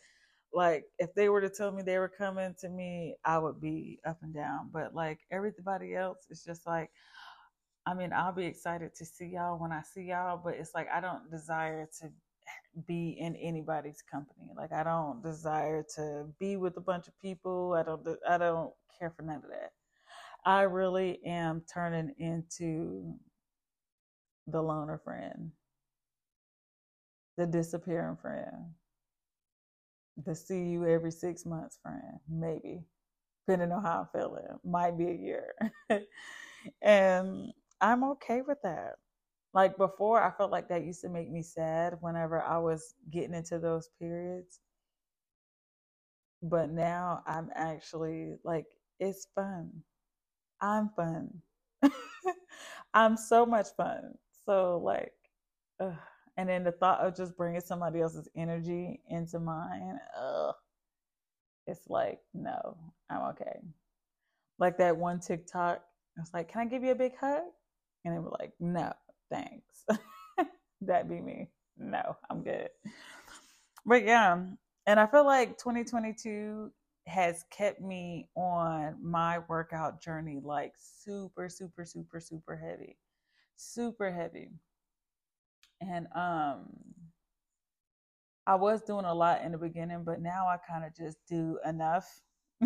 like 0.52 0.84
if 0.98 1.14
they 1.14 1.30
were 1.30 1.40
to 1.40 1.50
tell 1.50 1.72
me 1.72 1.82
they 1.82 1.98
were 1.98 2.08
coming 2.10 2.54
to 2.60 2.68
me, 2.68 3.16
I 3.24 3.38
would 3.38 3.60
be 3.60 3.98
up 4.06 4.18
and 4.22 4.34
down. 4.34 4.70
But 4.72 4.94
like 4.94 5.20
everybody 5.32 5.94
else, 5.94 6.26
it's 6.30 6.44
just 6.44 6.66
like 6.66 6.90
I 7.88 7.94
mean, 7.94 8.12
I'll 8.12 8.32
be 8.32 8.44
excited 8.44 8.94
to 8.96 9.06
see 9.06 9.28
y'all 9.28 9.58
when 9.58 9.72
I 9.72 9.80
see 9.80 10.02
y'all, 10.02 10.38
but 10.42 10.54
it's 10.56 10.74
like 10.74 10.88
I 10.92 11.00
don't 11.00 11.30
desire 11.30 11.88
to 12.00 12.10
be 12.86 13.16
in 13.18 13.34
anybody's 13.36 14.02
company. 14.02 14.50
Like 14.54 14.72
I 14.72 14.82
don't 14.84 15.22
desire 15.22 15.86
to 15.96 16.26
be 16.38 16.56
with 16.56 16.76
a 16.76 16.82
bunch 16.82 17.08
of 17.08 17.18
people. 17.22 17.74
I 17.78 17.82
don't 17.82 18.06
I 18.28 18.36
don't 18.36 18.72
care 18.98 19.10
for 19.16 19.22
none 19.22 19.36
of 19.36 19.44
that. 19.44 19.72
I 20.44 20.62
really 20.62 21.20
am 21.24 21.62
turning 21.72 22.14
into 22.18 23.14
the 24.46 24.60
loner 24.60 25.00
friend, 25.02 25.50
the 27.38 27.46
disappearing 27.46 28.18
friend, 28.20 28.74
the 30.26 30.34
see 30.34 30.64
you 30.64 30.86
every 30.86 31.10
six 31.10 31.46
months 31.46 31.78
friend, 31.82 32.20
maybe, 32.28 32.82
depending 33.46 33.72
on 33.72 33.82
how 33.82 34.08
I'm 34.14 34.20
feeling. 34.20 34.44
Might 34.62 34.98
be 34.98 35.08
a 35.08 35.14
year. 35.14 35.54
and 36.82 37.52
I'm 37.80 38.04
okay 38.04 38.42
with 38.46 38.58
that. 38.62 38.94
Like 39.54 39.76
before, 39.78 40.22
I 40.22 40.30
felt 40.36 40.50
like 40.52 40.68
that 40.68 40.84
used 40.84 41.02
to 41.02 41.08
make 41.08 41.30
me 41.30 41.42
sad 41.42 41.96
whenever 42.00 42.42
I 42.42 42.58
was 42.58 42.94
getting 43.10 43.34
into 43.34 43.58
those 43.58 43.88
periods. 44.00 44.60
But 46.42 46.70
now 46.70 47.22
I'm 47.26 47.50
actually 47.54 48.36
like, 48.44 48.66
it's 49.00 49.28
fun. 49.34 49.70
I'm 50.60 50.90
fun. 50.96 51.42
I'm 52.94 53.16
so 53.16 53.46
much 53.46 53.68
fun. 53.76 54.14
So, 54.46 54.80
like, 54.84 55.12
ugh. 55.80 55.94
and 56.36 56.48
then 56.48 56.64
the 56.64 56.72
thought 56.72 57.00
of 57.00 57.16
just 57.16 57.36
bringing 57.36 57.60
somebody 57.60 58.00
else's 58.00 58.28
energy 58.36 59.00
into 59.08 59.38
mine, 59.40 59.98
ugh, 60.18 60.54
it's 61.66 61.88
like, 61.88 62.20
no, 62.34 62.76
I'm 63.10 63.22
okay. 63.30 63.60
Like 64.58 64.78
that 64.78 64.96
one 64.96 65.20
TikTok, 65.20 65.82
I 66.16 66.20
was 66.20 66.30
like, 66.34 66.50
can 66.50 66.62
I 66.62 66.66
give 66.66 66.84
you 66.84 66.92
a 66.92 66.96
big 66.96 67.16
hug? 67.18 67.42
And 68.08 68.16
they 68.16 68.20
were 68.20 68.36
like, 68.40 68.54
no 68.58 68.92
thanks. 69.30 69.84
that 70.80 71.08
be 71.08 71.20
me. 71.20 71.50
No, 71.76 72.16
I'm 72.30 72.42
good. 72.42 72.70
But 73.84 74.04
yeah, 74.04 74.38
and 74.86 75.00
I 75.00 75.06
feel 75.06 75.26
like 75.26 75.58
2022 75.58 76.70
has 77.06 77.44
kept 77.50 77.80
me 77.80 78.28
on 78.34 78.96
my 79.02 79.40
workout 79.48 80.02
journey 80.02 80.40
like 80.42 80.72
super, 80.78 81.48
super, 81.48 81.84
super, 81.84 82.20
super 82.20 82.56
heavy. 82.56 82.96
Super 83.56 84.10
heavy. 84.10 84.50
And 85.80 86.06
um 86.14 86.66
I 88.46 88.54
was 88.54 88.80
doing 88.82 89.04
a 89.04 89.14
lot 89.14 89.42
in 89.42 89.52
the 89.52 89.58
beginning, 89.58 90.04
but 90.04 90.22
now 90.22 90.46
I 90.48 90.56
kind 90.56 90.82
of 90.84 90.96
just 90.96 91.18
do 91.28 91.58
enough. 91.66 92.22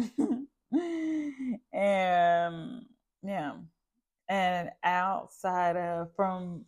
and 1.72 2.84
yeah, 3.24 3.54
and 4.32 4.70
outside 4.82 5.76
of 5.76 6.08
from 6.16 6.64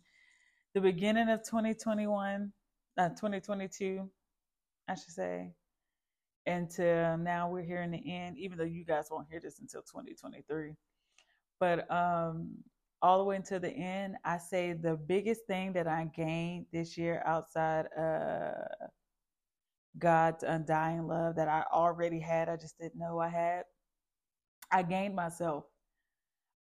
the 0.75 0.81
beginning 0.81 1.29
of 1.29 1.41
2021 1.41 2.53
uh, 2.99 3.09
2022 3.09 4.07
i 4.87 4.93
should 4.93 5.11
say 5.11 5.49
until 6.45 7.17
now 7.17 7.49
we're 7.49 7.63
here 7.63 7.81
in 7.81 7.89
the 7.89 8.03
end 8.13 8.37
even 8.37 8.55
though 8.55 8.63
you 8.63 8.85
guys 8.85 9.07
won't 9.09 9.27
hear 9.31 9.39
this 9.39 9.57
until 9.59 9.81
2023 9.81 10.73
but 11.59 11.89
um 11.91 12.51
all 13.01 13.17
the 13.17 13.23
way 13.23 13.35
until 13.35 13.59
the 13.59 13.71
end 13.71 14.15
i 14.23 14.37
say 14.37 14.73
the 14.73 14.95
biggest 15.07 15.41
thing 15.47 15.73
that 15.73 15.87
i 15.87 16.07
gained 16.15 16.67
this 16.71 16.95
year 16.95 17.23
outside 17.25 17.87
uh 17.97 18.51
god's 19.97 20.43
undying 20.43 21.07
love 21.07 21.35
that 21.35 21.47
i 21.47 21.63
already 21.73 22.19
had 22.19 22.47
i 22.47 22.55
just 22.55 22.77
didn't 22.77 22.99
know 22.99 23.17
i 23.17 23.27
had 23.27 23.63
i 24.71 24.83
gained 24.83 25.15
myself 25.15 25.63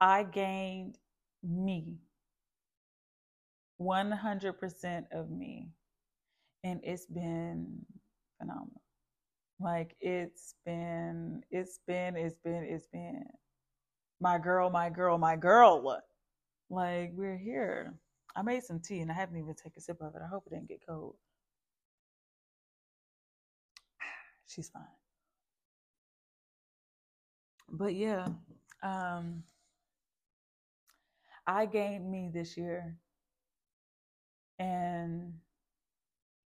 I 0.01 0.23
gained 0.23 0.97
me, 1.43 1.97
100% 3.81 5.05
of 5.11 5.29
me. 5.31 5.69
And 6.63 6.81
it's 6.83 7.05
been 7.05 7.85
phenomenal. 8.39 8.81
Like 9.59 9.95
it's 10.01 10.55
been, 10.65 11.43
it's 11.51 11.79
been, 11.87 12.17
it's 12.17 12.37
been, 12.43 12.63
it's 12.63 12.87
been 12.87 13.23
my 14.19 14.37
girl, 14.39 14.69
my 14.69 14.89
girl, 14.89 15.17
my 15.17 15.35
girl. 15.35 16.01
Like 16.69 17.11
we're 17.15 17.37
here. 17.37 17.93
I 18.35 18.41
made 18.41 18.63
some 18.63 18.79
tea 18.79 18.99
and 19.01 19.11
I 19.11 19.15
haven't 19.15 19.37
even 19.37 19.55
taken 19.55 19.73
a 19.77 19.81
sip 19.81 20.01
of 20.01 20.15
it. 20.15 20.21
I 20.23 20.27
hope 20.27 20.45
it 20.47 20.51
didn't 20.55 20.67
get 20.69 20.81
cold. 20.87 21.15
She's 24.47 24.69
fine. 24.69 24.83
But 27.69 27.95
yeah, 27.95 28.27
um, 28.83 29.43
I 31.47 31.65
gained 31.65 32.09
me 32.09 32.29
this 32.33 32.57
year. 32.57 32.95
And 34.59 35.33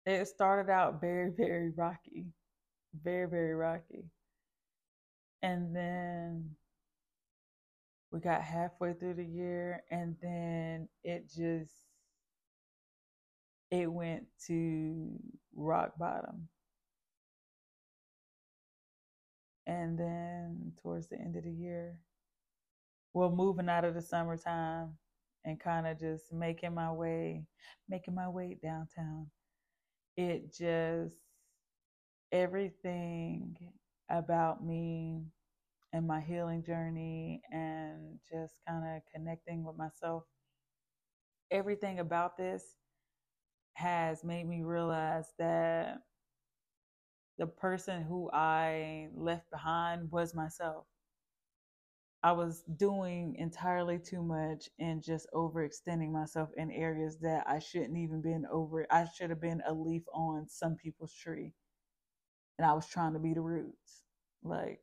it 0.05 0.27
started 0.27 0.71
out 0.71 1.01
very, 1.01 1.31
very 1.31 1.71
rocky. 1.71 2.27
Very, 3.03 3.27
very 3.27 3.53
rocky. 3.55 4.05
And 5.41 5.75
then 5.75 6.51
we 8.11 8.19
got 8.19 8.41
halfway 8.41 8.93
through 8.93 9.15
the 9.15 9.25
year 9.25 9.83
and 9.91 10.15
then 10.21 10.87
it 11.03 11.29
just 11.29 11.73
it 13.71 13.91
went 13.91 14.25
to 14.47 15.19
rock 15.55 15.93
bottom. 15.99 16.47
And 19.67 19.97
then 19.97 20.73
towards 20.81 21.07
the 21.07 21.19
end 21.19 21.35
of 21.35 21.43
the 21.43 21.51
year, 21.51 21.97
well, 23.15 23.31
moving 23.31 23.69
out 23.69 23.85
of 23.85 23.95
the 23.95 24.01
summertime 24.03 24.91
and 25.45 25.59
kind 25.59 25.87
of 25.87 25.99
just 25.99 26.33
making 26.33 26.75
my 26.75 26.91
way, 26.91 27.45
making 27.89 28.13
my 28.15 28.29
way 28.29 28.57
downtown. 28.61 29.27
It 30.17 30.53
just, 30.53 31.15
everything 32.31 33.55
about 34.09 34.65
me 34.65 35.23
and 35.93 36.07
my 36.07 36.19
healing 36.21 36.63
journey 36.63 37.41
and 37.51 38.19
just 38.29 38.55
kind 38.67 38.97
of 38.97 39.01
connecting 39.13 39.63
with 39.63 39.77
myself, 39.77 40.23
everything 41.51 41.99
about 41.99 42.37
this 42.37 42.63
has 43.75 44.23
made 44.23 44.47
me 44.47 44.63
realize 44.63 45.33
that 45.39 45.99
the 47.37 47.47
person 47.47 48.03
who 48.03 48.29
I 48.33 49.09
left 49.15 49.49
behind 49.51 50.11
was 50.11 50.33
myself. 50.35 50.85
I 52.25 52.31
was 52.31 52.63
doing 52.77 53.35
entirely 53.37 53.99
too 53.99 54.23
much 54.23 54.71
and 54.79 55.03
just 55.03 55.27
overextending 55.31 56.11
myself 56.11 56.49
in 56.57 56.71
areas 56.71 57.19
that 57.19 57.47
I 57.47 57.59
shouldn't 57.59 57.99
even 57.99 58.19
been 58.19 58.47
over. 58.51 58.87
I 58.89 59.05
should 59.05 59.29
have 59.29 59.39
been 59.39 59.61
a 59.67 59.71
leaf 59.71 60.01
on 60.11 60.47
some 60.49 60.75
people's 60.75 61.13
tree. 61.13 61.53
And 62.57 62.65
I 62.65 62.73
was 62.73 62.87
trying 62.87 63.13
to 63.13 63.19
be 63.19 63.35
the 63.35 63.41
roots. 63.41 64.01
Like 64.43 64.79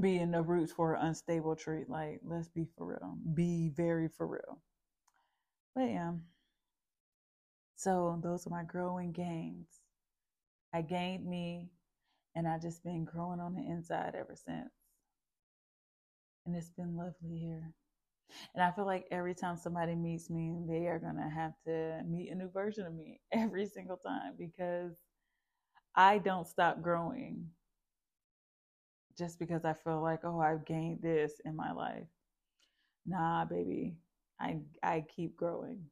being 0.00 0.32
the 0.32 0.42
roots 0.42 0.72
for 0.72 0.94
an 0.94 1.06
unstable 1.06 1.54
tree. 1.54 1.84
Like, 1.86 2.18
let's 2.24 2.48
be 2.48 2.66
for 2.76 2.88
real. 2.88 3.16
Be 3.32 3.68
very 3.68 4.08
for 4.08 4.26
real. 4.26 4.60
But 5.76 5.90
yeah. 5.90 6.14
So 7.76 8.18
those 8.20 8.48
are 8.48 8.50
my 8.50 8.64
growing 8.64 9.12
gains. 9.12 9.78
I 10.74 10.82
gained 10.82 11.24
me 11.24 11.70
and 12.34 12.48
I 12.48 12.58
just 12.58 12.82
been 12.82 13.04
growing 13.04 13.38
on 13.38 13.54
the 13.54 13.62
inside 13.62 14.16
ever 14.16 14.34
since 14.34 14.70
and 16.46 16.56
it's 16.56 16.70
been 16.70 16.96
lovely 16.96 17.38
here. 17.38 17.72
And 18.54 18.62
I 18.64 18.70
feel 18.72 18.86
like 18.86 19.06
every 19.10 19.34
time 19.34 19.56
somebody 19.56 19.94
meets 19.94 20.30
me, 20.30 20.56
they 20.68 20.86
are 20.88 20.98
going 20.98 21.16
to 21.16 21.28
have 21.28 21.54
to 21.66 22.02
meet 22.06 22.30
a 22.30 22.34
new 22.34 22.50
version 22.50 22.86
of 22.86 22.94
me 22.94 23.20
every 23.32 23.66
single 23.66 23.96
time 23.98 24.34
because 24.38 24.92
I 25.94 26.18
don't 26.18 26.48
stop 26.48 26.82
growing 26.82 27.52
just 29.16 29.38
because 29.38 29.64
I 29.64 29.72
feel 29.74 30.00
like, 30.02 30.24
oh, 30.24 30.40
I've 30.40 30.64
gained 30.64 31.00
this 31.02 31.40
in 31.44 31.54
my 31.56 31.72
life. 31.72 32.06
Nah, 33.06 33.44
baby. 33.44 33.96
I 34.40 34.60
I 34.82 35.02
keep 35.02 35.36
growing. 35.36 35.90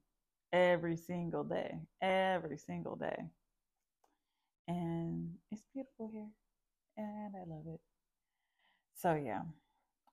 every 0.52 0.96
single 0.96 1.44
day, 1.44 1.80
every 2.02 2.58
single 2.58 2.96
day. 2.96 3.30
And 4.68 5.36
it's 5.50 5.64
beautiful 5.74 6.08
here, 6.12 6.30
and 6.96 7.36
I 7.36 7.44
love 7.46 7.66
it. 7.68 7.80
So, 8.94 9.14
yeah. 9.14 9.42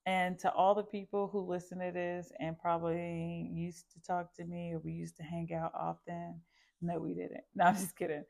And 0.05 0.37
to 0.39 0.51
all 0.53 0.75
the 0.75 0.83
people 0.83 1.27
who 1.27 1.41
listen 1.41 1.79
to 1.79 1.91
this 1.91 2.31
and 2.39 2.59
probably 2.59 3.49
used 3.53 3.91
to 3.93 4.01
talk 4.01 4.35
to 4.35 4.45
me 4.45 4.73
or 4.73 4.79
we 4.79 4.91
used 4.93 5.17
to 5.17 5.23
hang 5.23 5.51
out 5.53 5.71
often, 5.75 6.41
no, 6.81 6.99
we 6.99 7.13
didn't. 7.13 7.43
No, 7.55 7.65
I'm 7.65 7.75
just 7.75 7.95
kidding. 7.97 8.23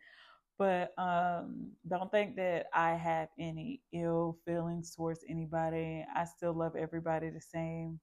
But 0.57 0.93
um, 0.97 1.71
don't 1.88 2.11
think 2.11 2.38
that 2.38 2.67
I 2.73 2.91
have 2.95 3.29
any 3.39 3.81
ill 3.93 4.38
feelings 4.45 4.95
towards 4.95 5.21
anybody. 5.29 6.05
I 6.15 6.25
still 6.25 6.53
love 6.53 6.75
everybody 6.77 7.29
the 7.29 7.41
same. 7.41 7.99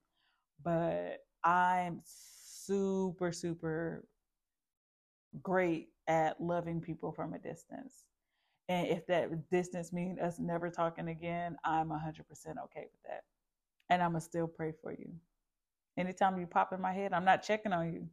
But 0.65 1.19
I'm 1.45 2.03
super, 2.05 3.33
super 3.33 4.05
great 5.43 5.89
at 6.09 6.41
loving 6.41 6.81
people 6.81 7.13
from 7.13 7.35
a 7.35 7.39
distance. 7.39 8.05
And 8.69 8.89
if 8.89 9.07
that 9.07 9.51
distance 9.51 9.93
means 9.93 10.19
us 10.19 10.39
never 10.39 10.71
talking 10.71 11.09
again, 11.09 11.57
I'm 11.65 11.89
100% 11.89 11.95
okay 12.65 12.87
with 12.91 13.03
that. 13.07 13.23
And 13.93 14.03
I'm 14.03 14.13
going 14.13 14.23
to 14.23 14.25
still 14.25 14.47
pray 14.49 14.73
for 14.83 14.93
you. 14.93 15.13
Anytime 15.99 16.39
you 16.41 16.47
pop 16.47 16.73
in 16.73 16.81
my 16.81 16.95
head, 16.95 17.13
I'm 17.13 17.27
not 17.27 17.43
checking 17.43 17.75
on 17.75 17.93
you. 17.93 18.09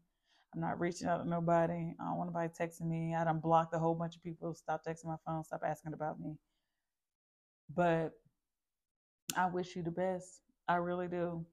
I'm 0.54 0.62
not 0.62 0.80
reaching 0.80 1.08
out 1.08 1.24
to 1.24 1.30
nobody. 1.30 1.94
I 2.00 2.06
don't 2.06 2.18
want 2.18 2.32
nobody 2.34 2.50
texting 2.50 2.90
me. 2.90 3.16
I 3.16 3.24
done 3.24 3.40
blocked 3.40 3.74
a 3.74 3.80
whole 3.80 3.96
bunch 3.96 4.18
of 4.18 4.24
people. 4.24 4.54
Stop 4.56 4.82
texting 4.86 5.06
my 5.06 5.16
phone. 5.26 5.46
Stop 5.46 5.62
asking 5.66 5.94
about 5.94 6.20
me. 6.20 6.36
But 7.74 8.12
I 9.38 9.48
wish 9.48 9.76
you 9.78 9.84
the 9.84 9.92
best. 9.92 10.42
I 10.68 10.76
really 10.76 11.08
do. 11.08 11.46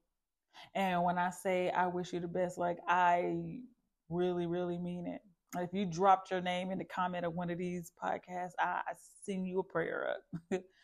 And 0.75 1.03
when 1.03 1.17
I 1.17 1.29
say 1.29 1.69
I 1.71 1.87
wish 1.87 2.13
you 2.13 2.19
the 2.19 2.27
best, 2.27 2.57
like 2.57 2.79
I 2.87 3.61
really, 4.09 4.47
really 4.47 4.77
mean 4.77 5.07
it. 5.07 5.21
If 5.57 5.71
you 5.73 5.85
dropped 5.85 6.31
your 6.31 6.41
name 6.41 6.71
in 6.71 6.79
the 6.79 6.85
comment 6.85 7.25
of 7.25 7.33
one 7.33 7.49
of 7.49 7.57
these 7.57 7.91
podcasts, 8.03 8.51
I 8.59 8.81
send 9.23 9.47
you 9.47 9.59
a 9.59 9.63
prayer 9.63 10.15
up. 10.51 10.61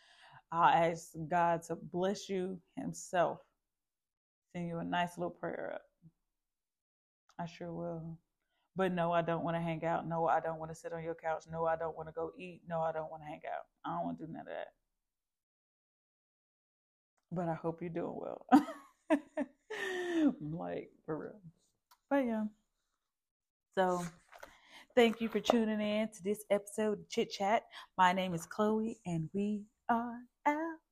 I'll 0.54 0.90
ask 0.90 1.08
God 1.28 1.62
to 1.64 1.74
bless 1.74 2.28
you 2.28 2.58
Himself. 2.76 3.40
Send 4.52 4.68
you 4.68 4.78
a 4.78 4.84
nice 4.84 5.18
little 5.18 5.30
prayer 5.32 5.72
up. 5.74 5.82
I 7.40 7.46
sure 7.46 7.72
will. 7.72 8.18
But 8.76 8.92
no, 8.92 9.10
I 9.10 9.22
don't 9.22 9.42
want 9.42 9.56
to 9.56 9.60
hang 9.60 9.84
out. 9.84 10.06
No, 10.06 10.28
I 10.28 10.38
don't 10.38 10.60
want 10.60 10.70
to 10.70 10.76
sit 10.76 10.92
on 10.92 11.02
your 11.02 11.16
couch. 11.16 11.44
No, 11.50 11.64
I 11.64 11.74
don't 11.74 11.96
want 11.96 12.08
to 12.08 12.12
go 12.14 12.30
eat. 12.38 12.62
No, 12.68 12.80
I 12.80 12.92
don't 12.92 13.10
want 13.10 13.24
to 13.24 13.26
hang 13.26 13.40
out. 13.46 13.64
I 13.84 13.96
don't 13.96 14.04
want 14.04 14.18
to 14.18 14.26
do 14.26 14.32
none 14.32 14.42
of 14.42 14.46
that. 14.46 14.68
But 17.32 17.48
I 17.48 17.54
hope 17.54 17.80
you're 17.80 17.90
doing 17.90 18.14
well. 18.16 18.46
like, 20.40 20.90
for 21.04 21.18
real. 21.18 21.40
But 22.08 22.26
yeah. 22.26 22.44
So, 23.76 24.04
thank 24.94 25.20
you 25.20 25.28
for 25.28 25.40
tuning 25.40 25.80
in 25.80 26.08
to 26.08 26.22
this 26.22 26.44
episode 26.48 27.00
of 27.00 27.08
Chit 27.08 27.30
Chat. 27.30 27.64
My 27.98 28.12
name 28.12 28.34
is 28.34 28.46
Chloe, 28.46 28.98
and 29.04 29.28
we 29.32 29.64
are 29.88 30.18
out. 30.46 30.83